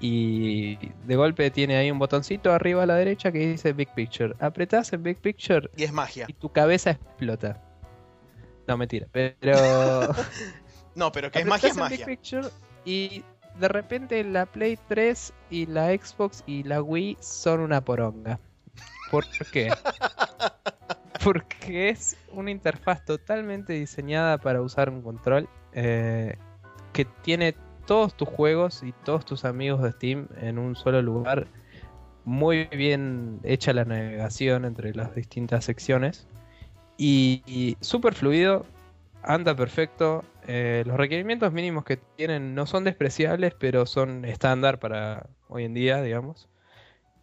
[0.00, 0.76] Y
[1.06, 4.34] de golpe tiene ahí un botoncito arriba a la derecha que dice Big Picture.
[4.38, 6.26] Apretás en Big Picture Y es magia.
[6.28, 7.60] y tu cabeza explota.
[8.66, 9.06] No, mentira.
[9.12, 9.54] Pero.
[10.94, 12.06] No, pero que es magia, es en Big magia.
[12.06, 12.48] Picture
[12.84, 13.22] y
[13.60, 18.40] de repente la Play 3 y la Xbox y la Wii son una poronga.
[19.10, 19.70] ¿Por qué?
[21.24, 26.36] Porque es una interfaz totalmente diseñada para usar un control eh,
[26.92, 27.54] que tiene
[27.88, 31.46] todos tus juegos y todos tus amigos de Steam en un solo lugar.
[32.26, 36.28] Muy bien hecha la navegación entre las distintas secciones.
[36.98, 38.66] Y, y súper fluido,
[39.22, 40.22] anda perfecto.
[40.46, 45.72] eh, los requerimientos mínimos que tienen no son despreciables, pero son estándar para hoy en
[45.72, 46.50] día, digamos.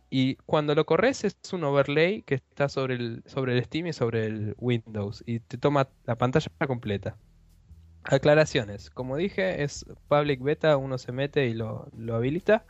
[0.09, 3.93] Y cuando lo corres es un overlay que está sobre el, sobre el Steam y
[3.93, 5.23] sobre el Windows.
[5.27, 7.17] Y te toma la pantalla completa.
[8.05, 8.89] Aclaraciones.
[8.89, 12.65] Como dije, es public beta, uno se mete y lo, lo habilita.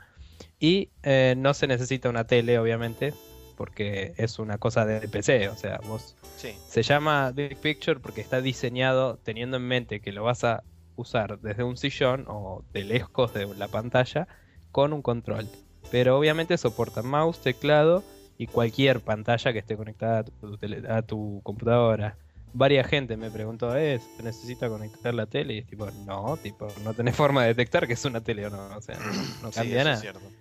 [0.60, 3.14] Y eh, no se necesita una tele, obviamente,
[3.56, 5.50] porque es una cosa de PC.
[5.50, 6.54] O sea, vos Sí.
[6.68, 10.64] se llama Big Picture porque está diseñado teniendo en mente que lo vas a
[10.96, 14.28] usar desde un sillón o de lejos de la pantalla
[14.72, 15.48] con un control.
[15.92, 18.04] Pero obviamente soporta mouse, teclado
[18.38, 22.18] y cualquier pantalla que esté conectada a tu, tele- a tu computadora.
[22.58, 25.56] Varia gente me preguntó, ¿eh, ¿se necesita conectar la tele?
[25.56, 28.50] Y es tipo, no, tipo, no tenés forma de detectar que es una tele o
[28.50, 28.78] no.
[28.78, 29.06] O sea, no,
[29.44, 30.02] no Sí, cambia eso nada.
[30.02, 30.34] es.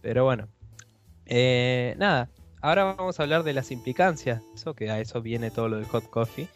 [0.00, 0.48] Pero bueno.
[1.26, 2.30] Eh, nada.
[2.60, 4.42] Ahora vamos a hablar de las implicancias.
[4.54, 6.48] Eso que a eso viene todo lo del hot coffee.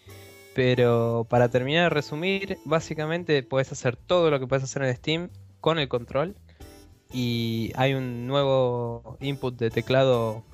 [0.54, 5.28] Pero para terminar de resumir, básicamente puedes hacer todo lo que puedes hacer en Steam
[5.60, 6.36] con el control.
[7.12, 10.44] Y hay un nuevo input de teclado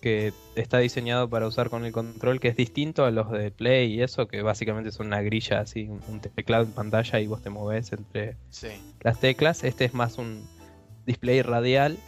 [0.00, 3.94] que está diseñado para usar con el control que es distinto a los de Play
[3.94, 7.50] y eso, que básicamente es una grilla así, un teclado en pantalla y vos te
[7.50, 8.68] moves entre Sí.
[9.00, 9.64] las teclas.
[9.64, 10.46] Este es más un
[11.06, 11.98] display radial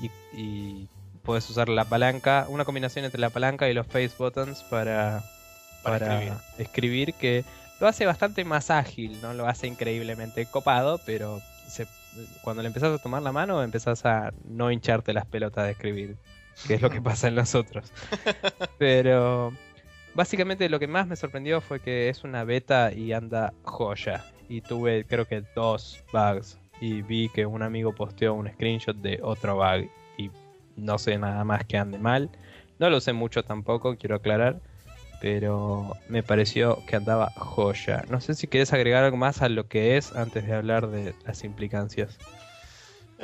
[0.00, 0.88] y, y
[1.22, 5.22] puedes usar la palanca, una combinación entre la palanca y los face buttons para,
[5.82, 6.34] Para para, escribir.
[6.58, 7.14] escribir.
[7.14, 7.44] que
[7.80, 11.86] lo hace bastante más ágil, no lo hace increíblemente copado, pero se-
[12.42, 16.16] cuando le empezás a tomar la mano empezás a no hincharte las pelotas de escribir,
[16.66, 17.92] que es lo que pasa en los otros.
[18.78, 19.52] Pero
[20.14, 24.24] básicamente lo que más me sorprendió fue que es una beta y anda joya.
[24.48, 26.58] Y tuve creo que dos bugs.
[26.80, 29.88] Y vi que un amigo posteó un screenshot de otro bug.
[30.18, 30.30] Y
[30.76, 32.30] no sé nada más que ande mal.
[32.78, 34.60] No lo sé mucho tampoco, quiero aclarar.
[35.20, 38.04] Pero me pareció que andaba joya.
[38.10, 41.14] No sé si quieres agregar algo más a lo que es antes de hablar de
[41.24, 42.18] las implicancias.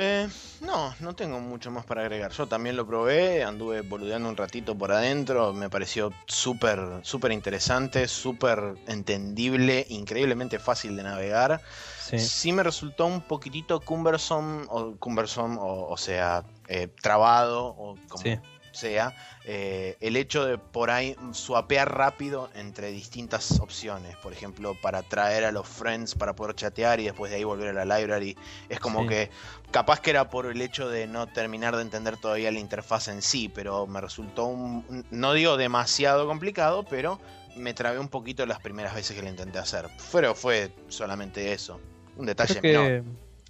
[0.01, 0.29] Eh,
[0.61, 2.31] no, no tengo mucho más para agregar.
[2.31, 8.07] Yo también lo probé, anduve boludeando un ratito por adentro, me pareció súper, súper interesante,
[8.07, 11.61] súper entendible, increíblemente fácil de navegar.
[12.01, 12.53] Sí.
[12.53, 18.41] me resultó un poquitito cumbersome, o cumbersome, o, sea, eh, trabado, o como
[18.73, 19.15] sea,
[19.45, 24.17] eh, el hecho de por ahí swapear rápido entre distintas opciones.
[24.17, 27.77] Por ejemplo, para traer a los friends para poder chatear y después de ahí volver
[27.77, 28.37] a la library.
[28.69, 29.31] Es como que
[29.71, 33.23] capaz que era por el hecho de no terminar de entender todavía la interfaz en
[33.23, 37.21] sí, pero me resultó un, no digo demasiado complicado, pero
[37.57, 39.89] me trabé un poquito las primeras veces que lo intenté hacer.
[40.13, 41.81] Pero fue solamente eso.
[42.17, 43.03] Un detalle que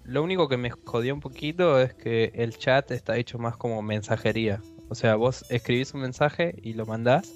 [0.03, 3.81] Lo único que me jodió un poquito es que el chat está hecho más como
[3.81, 4.61] mensajería.
[4.89, 7.33] O sea, vos escribís un mensaje y lo mandás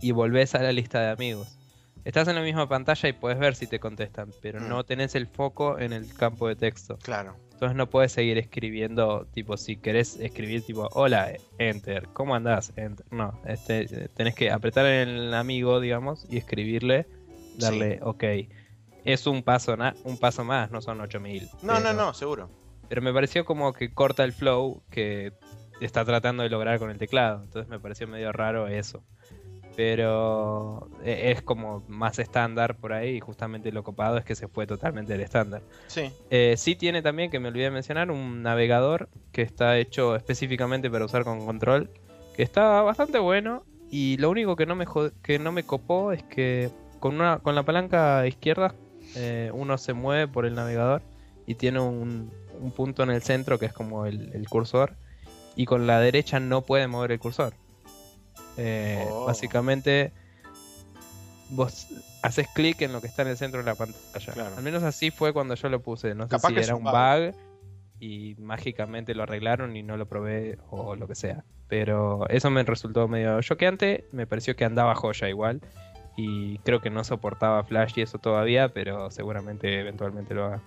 [0.00, 1.58] y volvés a la lista de amigos.
[2.04, 4.68] Estás en la misma pantalla y puedes ver si te contestan, pero mm.
[4.68, 6.98] no tenés el foco en el campo de texto.
[7.02, 7.34] Claro.
[7.52, 12.72] Entonces no puedes seguir escribiendo, tipo, si querés escribir, tipo, hola, enter, ¿cómo andás?
[13.10, 17.06] No, este, tenés que apretar en el amigo, digamos, y escribirle,
[17.56, 18.24] darle ok.
[19.04, 19.74] Es un paso,
[20.04, 21.48] un paso más, no son 8000.
[21.62, 22.50] No, no, no, seguro.
[22.88, 25.32] Pero me pareció como que corta el flow que
[25.80, 27.42] está tratando de lograr con el teclado.
[27.42, 29.02] Entonces me pareció medio raro eso.
[29.76, 34.48] Pero e, es como más estándar por ahí y justamente lo copado es que se
[34.48, 35.62] fue totalmente del estándar.
[35.88, 36.10] Sí.
[36.30, 40.90] Eh, sí tiene también, que me olvidé de mencionar, un navegador que está hecho específicamente
[40.90, 41.90] para usar con control,
[42.34, 44.86] que está bastante bueno y lo único que no me,
[45.22, 48.74] que no me copó es que con, una, con la palanca izquierda
[49.14, 51.02] eh, uno se mueve por el navegador
[51.46, 52.32] y tiene un,
[52.74, 54.96] punto en el centro que es como el cursor
[55.56, 57.54] y con la derecha no puede mover el cursor.
[58.58, 59.26] Eh, oh.
[59.26, 60.12] Básicamente,
[61.50, 61.88] vos
[62.22, 64.54] haces clic en lo que está en el centro de la pantalla.
[64.56, 66.14] Al menos así fue cuando yo lo puse.
[66.14, 67.34] No sé si era un bug.
[67.98, 71.44] y mágicamente lo arreglaron y no lo probé o lo que sea.
[71.68, 74.04] Pero eso me resultó medio choqueante.
[74.12, 75.60] Me pareció que andaba joya igual.
[76.16, 80.62] Y creo que no soportaba Flash y eso todavía, pero seguramente eventualmente lo haga.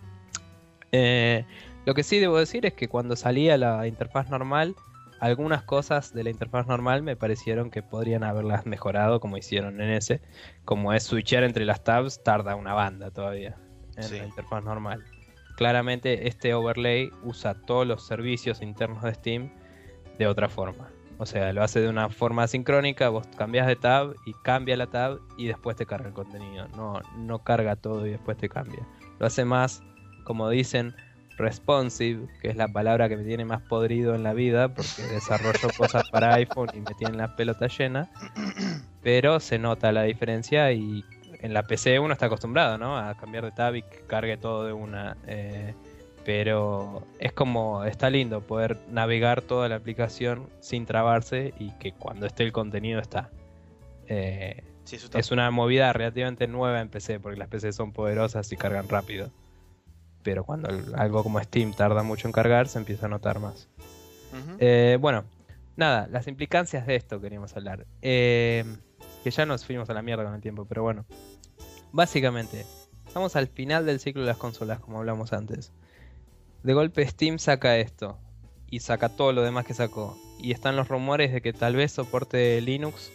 [0.92, 1.46] Eh,
[1.86, 4.76] lo que sí debo decir es que cuando salía la interfaz normal,
[5.20, 9.90] algunas cosas de la interfaz normal me parecieron que podrían haberlas mejorado como hicieron en
[9.92, 10.22] ese.
[10.66, 13.58] Como es switchar entre las tabs, tarda una banda todavía
[13.98, 15.04] en la interfaz normal.
[15.58, 19.52] Claramente este overlay usa todos los servicios internos de Steam
[20.18, 20.90] de otra forma.
[21.18, 24.88] O sea, lo hace de una forma sincrónica, vos cambias de tab y cambia la
[24.88, 26.70] tab y después te carga el contenido.
[26.78, 28.88] No, no carga todo y después te cambia.
[29.20, 29.84] Lo hace más,
[30.24, 30.96] como dicen,
[31.40, 35.70] responsive, que es la palabra que me tiene más podrido en la vida, porque desarrollo
[35.78, 38.10] cosas para iPhone y me tienen la pelota llena.
[39.02, 41.04] Pero se nota la diferencia y
[41.40, 42.98] en la PC uno está acostumbrado, ¿no?
[42.98, 45.16] A cambiar de tab y que cargue todo de una.
[45.26, 45.74] Eh,
[46.26, 52.28] pero es como, está lindo poder navegar toda la aplicación sin trabarse y que cuando
[52.28, 53.32] esté el contenido está.
[54.08, 54.64] Eh,
[55.14, 59.32] es una movida relativamente nueva en PC, porque las PC son poderosas y cargan rápido
[60.24, 63.68] pero cuando algo como Steam tarda mucho en cargar, se empieza a notar más.
[64.60, 65.26] Eh, bueno,
[65.76, 67.86] nada, las implicancias de esto queríamos hablar.
[68.02, 68.64] Eh,
[69.24, 71.06] que ya nos fuimos a la mierda con el tiempo, pero bueno.
[71.92, 72.66] Básicamente,
[73.08, 75.72] estamos al final del ciclo de las consolas, como hablamos antes.
[76.64, 78.20] De golpe Steam saca esto
[78.70, 80.18] y saca todo lo demás que sacó.
[80.40, 83.12] Y están los rumores de que tal vez soporte Linux.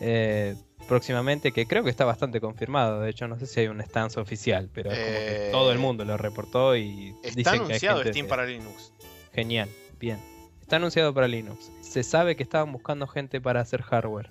[0.00, 0.56] Eh,
[0.88, 3.00] próximamente, que creo que está bastante confirmado.
[3.00, 5.78] De hecho, no sé si hay un stance oficial, pero es como que todo el
[5.78, 8.92] eh, mundo lo reportó y está anunciado Steam para Linux.
[9.32, 9.68] Genial,
[9.98, 10.18] bien.
[10.60, 11.70] Está anunciado para Linux.
[11.80, 14.30] Se sabe que estaban buscando gente para hacer hardware.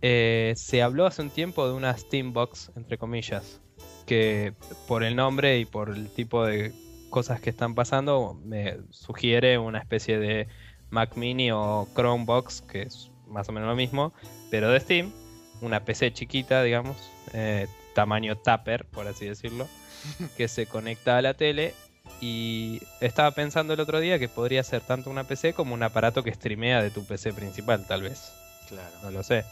[0.00, 3.60] Eh, se habló hace un tiempo de una Steambox, entre comillas,
[4.06, 4.54] que
[4.86, 6.72] por el nombre y por el tipo de
[7.10, 10.46] cosas que están pasando me sugiere una especie de
[10.90, 14.12] Mac Mini o Chromebox, que es más o menos lo mismo,
[14.50, 15.12] pero de Steam
[15.60, 16.96] una PC chiquita, digamos,
[17.32, 19.66] eh, tamaño tupper, por así decirlo,
[20.36, 21.74] que se conecta a la tele
[22.20, 26.22] y estaba pensando el otro día que podría ser tanto una PC como un aparato
[26.22, 28.32] que streamea de tu PC principal, tal vez.
[28.68, 28.90] Claro.
[29.02, 29.44] No lo sé.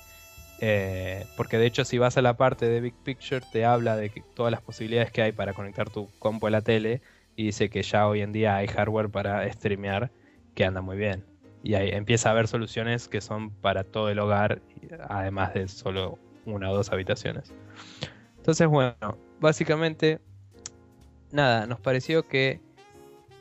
[0.61, 4.09] Eh, porque de hecho si vas a la parte de Big Picture te habla de
[4.09, 7.03] que todas las posibilidades que hay para conectar tu compu a la tele
[7.37, 10.11] y dice que ya hoy en día hay hardware para streamear
[10.55, 11.25] que anda muy bien
[11.67, 14.63] Y ahí empieza a haber soluciones que son para todo el hogar,
[15.09, 17.53] además de solo una o dos habitaciones.
[18.37, 18.95] Entonces, bueno,
[19.41, 20.21] básicamente,
[21.33, 22.61] nada, nos pareció que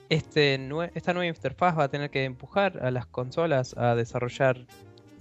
[0.09, 0.55] este
[0.95, 4.57] esta nueva interfaz va a tener que empujar a las consolas a desarrollar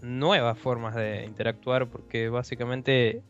[0.00, 3.20] nuevas formas de interactuar porque básicamente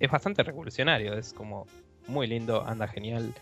[0.00, 1.66] es bastante revolucionario, es como
[2.08, 3.34] muy lindo, anda genial,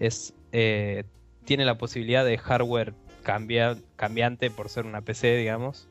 [0.00, 1.04] es eh,
[1.46, 2.92] tiene la posibilidad de hardware
[3.96, 5.88] cambiante por ser una PC, digamos.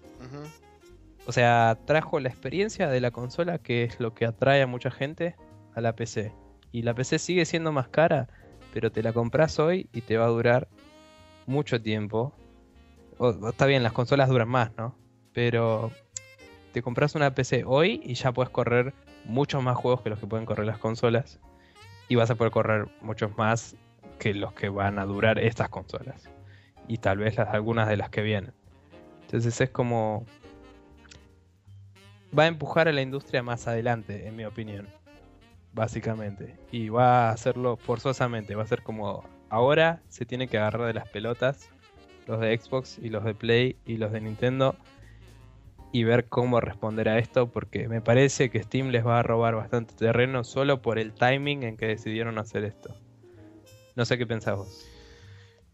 [1.27, 4.89] O sea, trajo la experiencia de la consola, que es lo que atrae a mucha
[4.89, 5.35] gente,
[5.75, 6.33] a la PC.
[6.71, 8.27] Y la PC sigue siendo más cara,
[8.73, 10.67] pero te la compras hoy y te va a durar
[11.45, 12.33] mucho tiempo.
[13.47, 14.95] está bien, las consolas duran más, ¿no?
[15.33, 15.91] Pero
[16.71, 18.93] te compras una PC hoy y ya puedes correr
[19.25, 21.39] muchos más juegos que los que pueden correr las consolas.
[22.09, 23.75] Y vas a poder correr muchos más
[24.17, 26.29] que los que van a durar estas consolas.
[26.88, 28.53] Y tal vez las, algunas de las que vienen.
[29.21, 30.25] Entonces es como...
[32.38, 34.88] Va a empujar a la industria más adelante, en mi opinión.
[35.73, 36.57] Básicamente.
[36.71, 38.55] Y va a hacerlo forzosamente.
[38.55, 39.23] Va a ser como...
[39.49, 41.69] Ahora se tiene que agarrar de las pelotas.
[42.25, 44.75] Los de Xbox y los de Play y los de Nintendo
[45.91, 49.55] y ver cómo responder a esto, porque me parece que Steam les va a robar
[49.55, 52.95] bastante terreno solo por el timing en que decidieron hacer esto.
[53.95, 54.85] No sé qué pensás vos.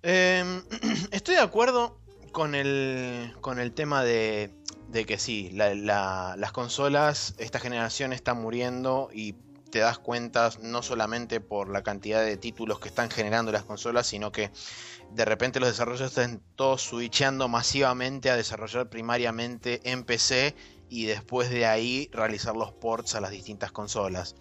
[0.03, 0.61] Em,
[1.11, 1.97] estoy de acuerdo
[2.33, 4.53] con el, con el tema de,
[4.89, 9.33] de que sí, las consolas, esta generación está muriendo y
[9.71, 14.05] te das cuenta no solamente por la cantidad de títulos que están generando las consolas,
[14.05, 14.51] sino que
[15.11, 20.53] de repente los desarrolladores están todos switchando masivamente a desarrollar primariamente en PC
[20.89, 24.35] y después de ahí realizar los ports a las distintas consolas.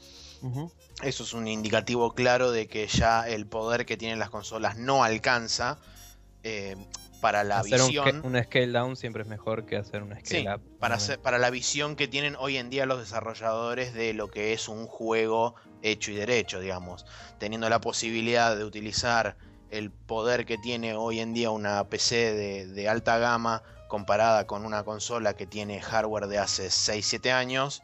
[1.02, 5.04] Eso es un indicativo claro de que ya el poder que tienen las consolas no
[5.04, 5.78] alcanza
[6.42, 6.76] eh,
[7.20, 8.20] para la visión.
[8.24, 10.60] Un, scale down siempre es mejor que hacer un scale up.
[10.78, 14.68] Para, para la visión que tienen hoy en día los desarrolladores de lo que es
[14.68, 17.06] un juego hecho y derecho, digamos.
[17.38, 19.36] Teniendo la posibilidad de utilizar
[19.70, 24.84] el poder que tiene hoy en día una PC de, alta gama comparada con una
[24.84, 27.82] consola que tiene hardware de hace 6-7 años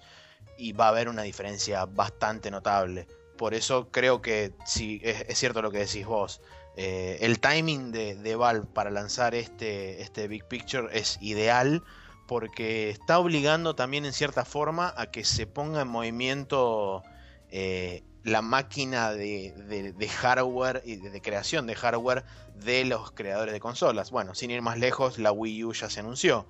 [0.59, 3.07] y va a haber una diferencia bastante notable.
[3.37, 6.43] Por eso creo que sí, es, cierto lo que decís vos.
[6.77, 11.83] Eh, el timing de, Valve para lanzar este, este Big Picture es ideal
[12.27, 17.03] porque está obligando también en cierta forma a que se ponga en movimiento
[17.51, 24.11] eh, la máquina de, hardware y de, creación de hardware de los creadores de consolas.
[24.11, 26.47] Bueno, sin ir más lejos, la Wii U ya se anunció.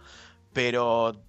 [0.52, 1.22] Pero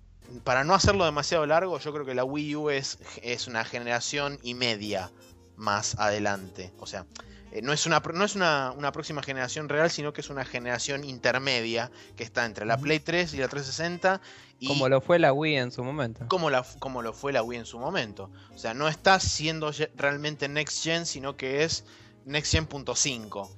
[0.43, 4.39] para no hacerlo demasiado largo, yo creo que la Wii U es, es una generación
[4.43, 5.11] y media
[5.55, 6.71] más adelante.
[6.79, 7.05] O sea,
[7.51, 11.03] eh, no es, una, no es una, próxima generación real, sino que es una generación
[11.03, 14.21] intermedia que está entre la Play 3 y la 360.
[14.59, 16.25] Y como lo fue la Wii en su momento.
[16.27, 18.29] Como, la, como lo fue la Wii en su momento.
[18.53, 21.85] O sea, no está siendo realmente Next Gen, sino que es
[22.25, 23.49] Next Gen.5.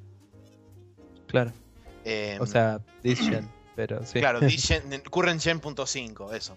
[1.27, 1.51] Claro.
[2.03, 3.49] Em, o sea, This Gen,
[3.87, 4.19] pero sí.
[4.19, 4.39] Claro,
[5.09, 6.55] Current Gen.5, eso.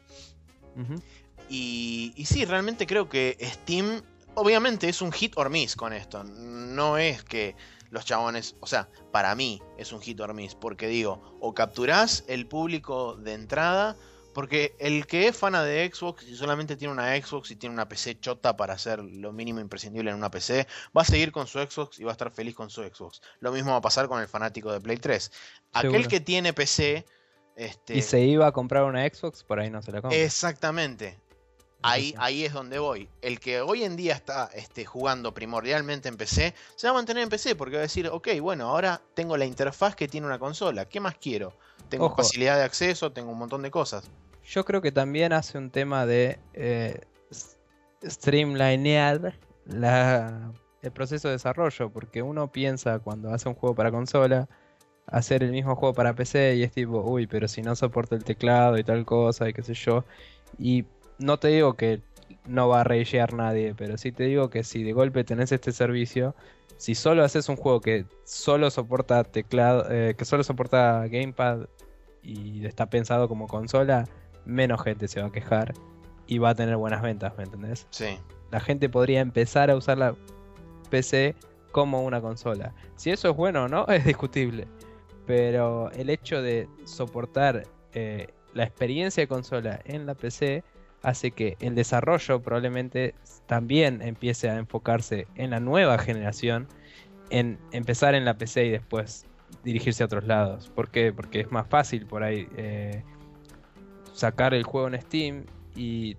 [1.48, 4.02] y, y sí, realmente creo que Steam
[4.34, 6.22] obviamente es un hit or miss con esto.
[6.22, 7.56] No es que
[7.88, 12.24] los chabones, o sea, para mí es un hit or miss, porque digo, o capturás
[12.26, 13.96] el público de entrada,
[14.34, 17.88] porque el que es fana de Xbox y solamente tiene una Xbox y tiene una
[17.88, 20.66] PC chota para hacer lo mínimo imprescindible en una PC,
[20.96, 23.22] va a seguir con su Xbox y va a estar feliz con su Xbox.
[23.40, 25.32] Lo mismo va a pasar con el fanático de Play 3.
[25.72, 27.06] Aquel que tiene PC...
[27.56, 27.96] Este...
[27.96, 30.18] Y se iba a comprar una Xbox, por ahí no se la compra.
[30.18, 31.18] Exactamente.
[31.86, 33.10] Ahí, ahí es donde voy.
[33.20, 37.22] El que hoy en día está este, jugando primordialmente en PC, se va a mantener
[37.22, 40.38] en PC porque va a decir, ok, bueno, ahora tengo la interfaz que tiene una
[40.38, 40.88] consola.
[40.88, 41.52] ¿Qué más quiero?
[41.90, 44.10] Tengo facilidad de acceso, tengo un montón de cosas.
[44.44, 47.00] Yo creo que también hace un tema de eh,
[48.04, 49.34] streamlinear
[50.82, 54.48] el proceso de desarrollo, porque uno piensa cuando hace un juego para consola,
[55.06, 58.24] hacer el mismo juego para PC y es tipo, uy, pero si no soporta el
[58.24, 60.04] teclado y tal cosa y qué sé yo.
[60.58, 60.84] Y
[61.18, 62.02] no te digo que
[62.46, 65.72] no va a ragear nadie, pero sí te digo que si de golpe tenés este
[65.72, 66.34] servicio,
[66.76, 71.66] si solo haces un juego que solo soporta teclado, eh, que solo soporta gamepad
[72.22, 74.06] y está pensado como consola,
[74.44, 75.74] menos gente se va a quejar
[76.26, 77.86] y va a tener buenas ventas, ¿me entendés?
[77.90, 78.18] Sí.
[78.50, 80.14] La gente podría empezar a usar la
[80.90, 81.34] PC
[81.72, 82.72] como una consola.
[82.96, 84.66] Si eso es bueno o no, es discutible.
[85.26, 90.62] Pero el hecho de soportar eh, la experiencia de consola en la PC
[91.02, 93.14] hace que el desarrollo probablemente
[93.46, 96.66] también empiece a enfocarse en la nueva generación,
[97.30, 99.26] en empezar en la PC y después
[99.62, 100.70] dirigirse a otros lados.
[100.74, 101.12] ¿Por qué?
[101.12, 103.02] Porque es más fácil por ahí eh,
[104.14, 105.44] sacar el juego en Steam
[105.76, 106.16] y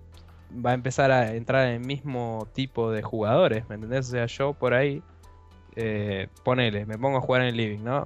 [0.64, 4.08] va a empezar a entrar en el mismo tipo de jugadores, ¿me entendés?
[4.08, 5.02] O sea, yo por ahí,
[5.74, 8.04] eh, ponele, me pongo a jugar en el living, ¿no?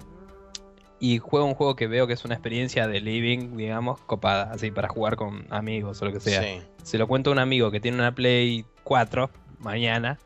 [0.99, 4.71] Y juego un juego que veo que es una experiencia de living, digamos, copada, así
[4.71, 6.43] para jugar con amigos o lo que sea.
[6.43, 6.63] Sí.
[6.83, 10.19] Se lo cuento a un amigo que tiene una Play 4 mañana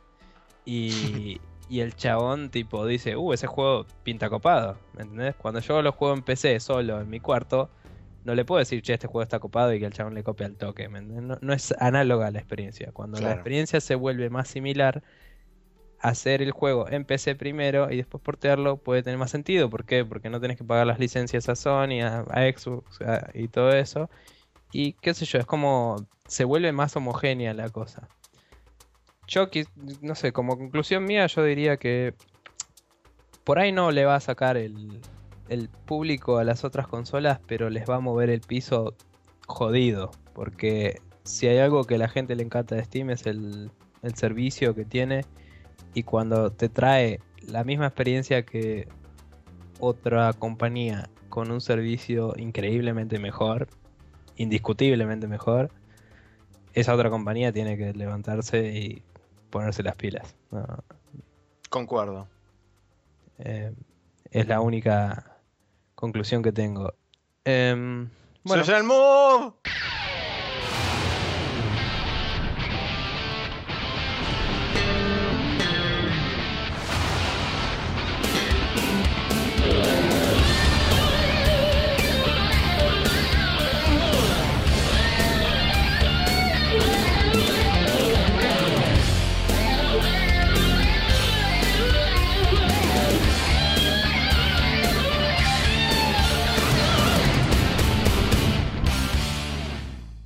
[0.65, 5.37] y, y el chabón tipo dice, uh, ese juego pinta copado, ¿me entendés?
[5.37, 7.71] Cuando yo lo juego en PC solo en mi cuarto,
[8.25, 10.47] no le puedo decir, che, este juego está copado y que el chabón le copie
[10.47, 10.89] al toque.
[10.89, 12.91] No, no es análoga a la experiencia.
[12.93, 15.03] Cuando la experiencia se vuelve más similar,
[16.01, 19.71] hacer el juego en PC primero y después portearlo puede tener más sentido.
[19.71, 20.05] ¿Por qué?
[20.05, 23.73] Porque no tenés que pagar las licencias a Sony, a, a Xbox a- y todo
[23.73, 24.11] eso.
[24.73, 28.09] Y qué sé yo, es como se vuelve más homogénea la cosa.
[29.27, 29.49] Yo,
[30.03, 32.15] no sé, como conclusión mía, yo diría que
[33.45, 35.01] por ahí no le va a sacar el,
[35.49, 38.95] el público a las otras consolas, pero les va a mover el piso
[39.47, 40.11] jodido.
[40.35, 43.71] Porque si hay algo que a la gente le encanta de Steam es el,
[44.03, 45.25] el servicio que tiene.
[45.93, 48.89] Y cuando te trae la misma experiencia que
[49.79, 53.69] otra compañía con un servicio increíblemente mejor,
[54.37, 55.71] indiscutiblemente mejor,
[56.73, 59.03] esa otra compañía tiene que levantarse y
[59.51, 60.35] ponerse las pilas.
[60.51, 60.65] No,
[61.71, 62.29] Concuerdo.
[63.39, 63.73] eh,
[64.31, 65.34] es la única
[66.05, 66.93] conclusión que tengo.
[67.45, 68.09] Em,
[68.45, 69.55] bueno, Social Move.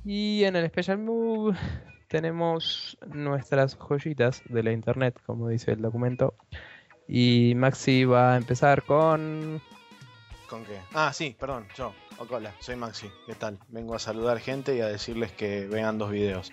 [0.09, 1.55] Y en el Special Move
[2.07, 6.33] tenemos nuestras joyitas de la internet, como dice el documento.
[7.07, 9.61] Y Maxi va a empezar con...
[10.47, 10.79] ¿Con qué?
[10.95, 11.93] Ah, sí, perdón, yo.
[12.17, 13.07] Hola, soy Maxi.
[13.27, 13.59] ¿Qué tal?
[13.67, 16.51] Vengo a saludar gente y a decirles que vean dos videos.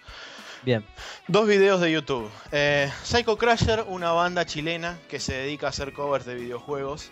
[0.62, 0.84] Bien,
[1.26, 2.30] Dos videos de YouTube.
[2.52, 7.10] Eh, Psycho Crusher, una banda chilena que se dedica a hacer covers de videojuegos.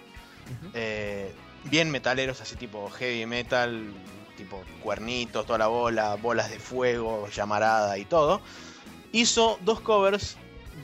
[0.75, 1.33] eh,
[1.71, 3.95] bien metaleros, así tipo heavy metal,
[4.37, 8.41] tipo cuernitos, toda la bola, bolas de fuego, llamarada y todo.
[9.13, 10.37] Hizo dos covers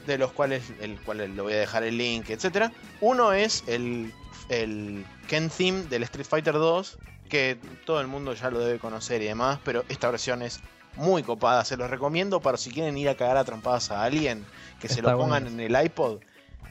[0.07, 2.71] de los cuales, el cual le voy a dejar el link, etc.
[3.01, 4.13] Uno es el,
[4.49, 6.97] el Ken Theme del Street Fighter 2,
[7.29, 10.61] que todo el mundo ya lo debe conocer y demás, pero esta versión es
[10.95, 11.65] muy copada.
[11.65, 14.45] Se los recomiendo para si quieren ir a cagar a trompadas a alguien,
[14.79, 15.63] que se lo pongan bueno.
[15.63, 16.19] en el iPod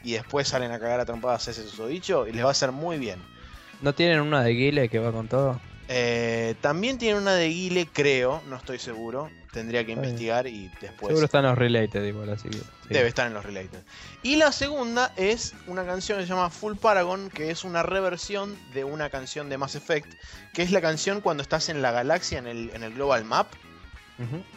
[0.03, 2.97] y después salen a cagar a trompadas ese susodicho y les va a hacer muy
[2.97, 3.19] bien.
[3.81, 5.59] ¿no tienen una de Guile que va con todo?
[5.93, 9.29] Eh, también tiene una de Guile, creo, no estoy seguro.
[9.51, 12.59] Tendría que Está investigar y después Seguro están los related igual, así que...
[12.59, 12.63] sí.
[12.87, 13.83] debe estar en los related.
[14.23, 18.55] Y la segunda es una canción que se llama Full Paragon, que es una reversión
[18.73, 20.09] de una canción de Mass Effect,
[20.53, 23.51] que es la canción cuando estás en la galaxia, en el, en el Global Map.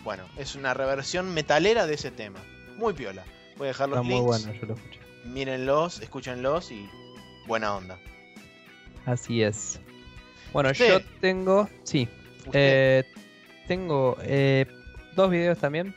[0.04, 2.38] Bueno, es una reversión metalera de ese tema.
[2.76, 3.24] Muy piola.
[3.56, 5.00] Voy a dejar los Está muy bueno, yo lo escuché.
[5.24, 6.88] Mírenlos, escúchenlos y
[7.46, 7.98] buena onda.
[9.06, 9.80] Así es.
[10.54, 10.88] Bueno, Usted.
[10.88, 11.68] yo tengo...
[11.82, 12.08] Sí,
[12.52, 13.02] Eh,
[13.66, 14.66] tengo eh,
[15.16, 15.94] dos videos también.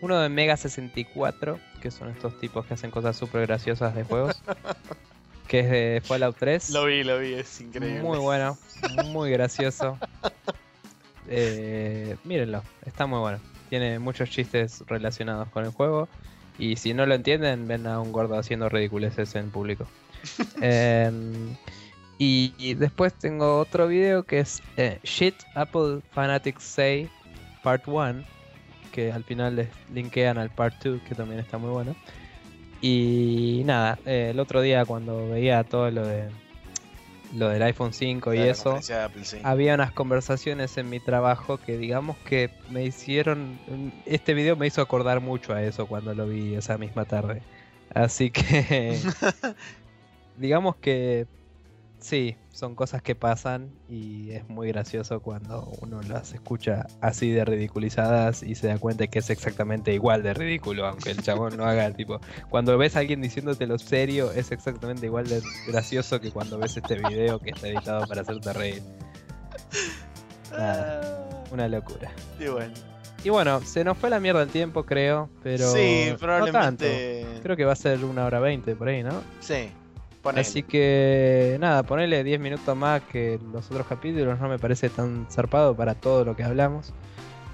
[0.00, 4.40] Uno de Mega 64, que son estos tipos que hacen cosas súper graciosas de juegos.
[5.48, 6.70] que es de Fallout 3.
[6.70, 8.02] Lo vi, lo vi, es increíble.
[8.02, 8.56] Muy bueno,
[9.06, 9.98] muy gracioso.
[11.28, 13.38] Eh, mírenlo, está muy bueno.
[13.70, 16.08] Tiene muchos chistes relacionados con el juego.
[16.58, 19.86] Y si no lo entienden, ven a un gordo haciendo ridiculeces en público.
[20.60, 21.56] Em,
[22.22, 27.10] y, y después tengo otro video que es eh, Shit Apple Fanatics Say
[27.64, 28.22] Part 1.
[28.92, 31.96] Que al final les linkean al Part 2, que también está muy bueno.
[32.80, 36.28] Y nada, eh, el otro día cuando veía todo lo de
[37.34, 39.38] lo del iPhone 5 y la eso, Apple, sí.
[39.42, 43.58] había unas conversaciones en mi trabajo que digamos que me hicieron
[44.04, 47.42] este video me hizo acordar mucho a eso cuando lo vi esa misma tarde.
[47.94, 48.96] Así que
[50.36, 51.26] digamos que
[52.02, 57.44] sí, son cosas que pasan y es muy gracioso cuando uno las escucha así de
[57.44, 61.64] ridiculizadas y se da cuenta que es exactamente igual de ridículo, aunque el chabón no
[61.64, 62.20] haga tipo.
[62.50, 66.76] Cuando ves a alguien diciéndote lo serio, es exactamente igual de gracioso que cuando ves
[66.76, 68.82] este video que está editado para hacerte reír.
[70.50, 72.12] Nada, una locura.
[72.38, 72.74] Y bueno.
[73.24, 75.70] Y bueno, se nos fue la mierda el tiempo, creo, pero.
[75.72, 76.18] sí, no tanto.
[76.18, 77.26] probablemente.
[77.42, 79.22] Creo que va a ser una hora veinte por ahí, ¿no?
[79.40, 79.70] Sí.
[80.22, 80.40] Ponele.
[80.42, 85.26] Así que nada, ponele 10 minutos más que los otros capítulos, no me parece tan
[85.30, 86.92] zarpado para todo lo que hablamos.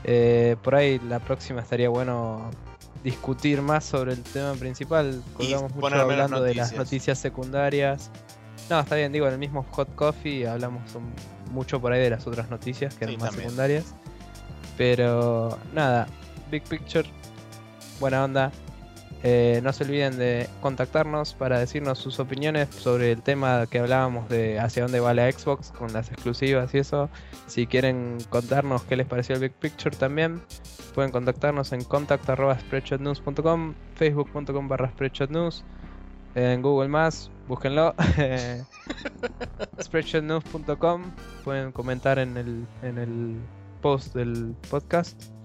[0.05, 2.51] Eh, por ahí la próxima estaría bueno
[3.03, 5.23] discutir más sobre el tema principal.
[5.35, 6.77] Colgamos mucho hablando de las noticias.
[6.78, 8.11] noticias secundarias.
[8.69, 11.12] No, está bien, digo, en el mismo Hot Coffee hablamos un-
[11.53, 13.49] mucho por ahí de las otras noticias que Sí, eran más también.
[13.51, 13.95] secundarias.
[14.77, 16.07] Pero nada,
[16.51, 17.09] Big Picture,
[17.99, 18.53] buena onda.
[19.24, 24.28] Eh, no se olviden de contactarnos para decirnos sus opiniones sobre el tema que hablábamos
[24.28, 27.11] de hacia dónde va la Xbox con las exclusivas y eso.
[27.47, 30.40] Si quieren contarnos qué les pareció el Big Picture también,
[30.95, 35.65] pueden contactarnos en contact.spreadshotnews.com, facebook.com barra spreadshotnews,
[36.36, 37.95] en Google Más, búsquenlo,
[39.82, 41.03] spreadshotnews.com,
[41.45, 43.36] pueden comentar en el, en el
[43.81, 45.38] post del podcast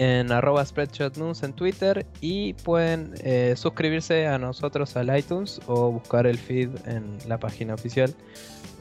[0.00, 6.26] en arroba spreadshotnews en Twitter y pueden eh, suscribirse a nosotros al iTunes o buscar
[6.26, 8.14] el feed en la página oficial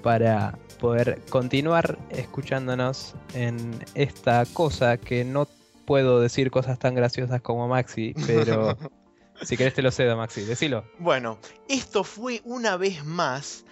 [0.02, 5.46] para poder continuar escuchándonos en esta cosa que no
[5.84, 8.78] puedo decir cosas tan graciosas como Maxi, pero
[9.42, 10.86] si querés te lo cedo Maxi, decilo.
[11.00, 11.38] Bueno,
[11.68, 13.66] esto fue una vez más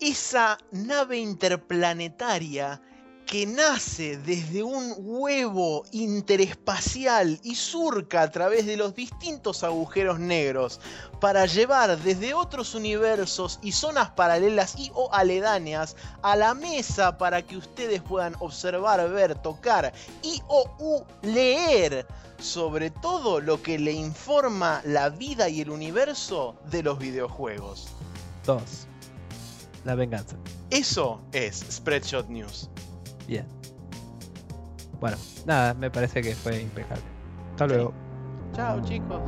[0.00, 2.82] esa nave interplanetaria
[3.32, 10.80] que nace desde un huevo interespacial y surca a través de los distintos agujeros negros
[11.18, 17.40] para llevar desde otros universos y zonas paralelas y o aledañas a la mesa para
[17.40, 22.06] que ustedes puedan observar, ver, tocar y o u leer
[22.38, 27.88] sobre todo lo que le informa la vida y el universo de los videojuegos.
[28.44, 28.86] Dos.
[29.86, 30.36] La venganza.
[30.68, 32.68] Eso es Spreadshot News.
[35.00, 37.02] Bueno, nada, me parece que fue impecable.
[37.52, 37.92] Hasta luego.
[38.54, 39.20] Chao chicos.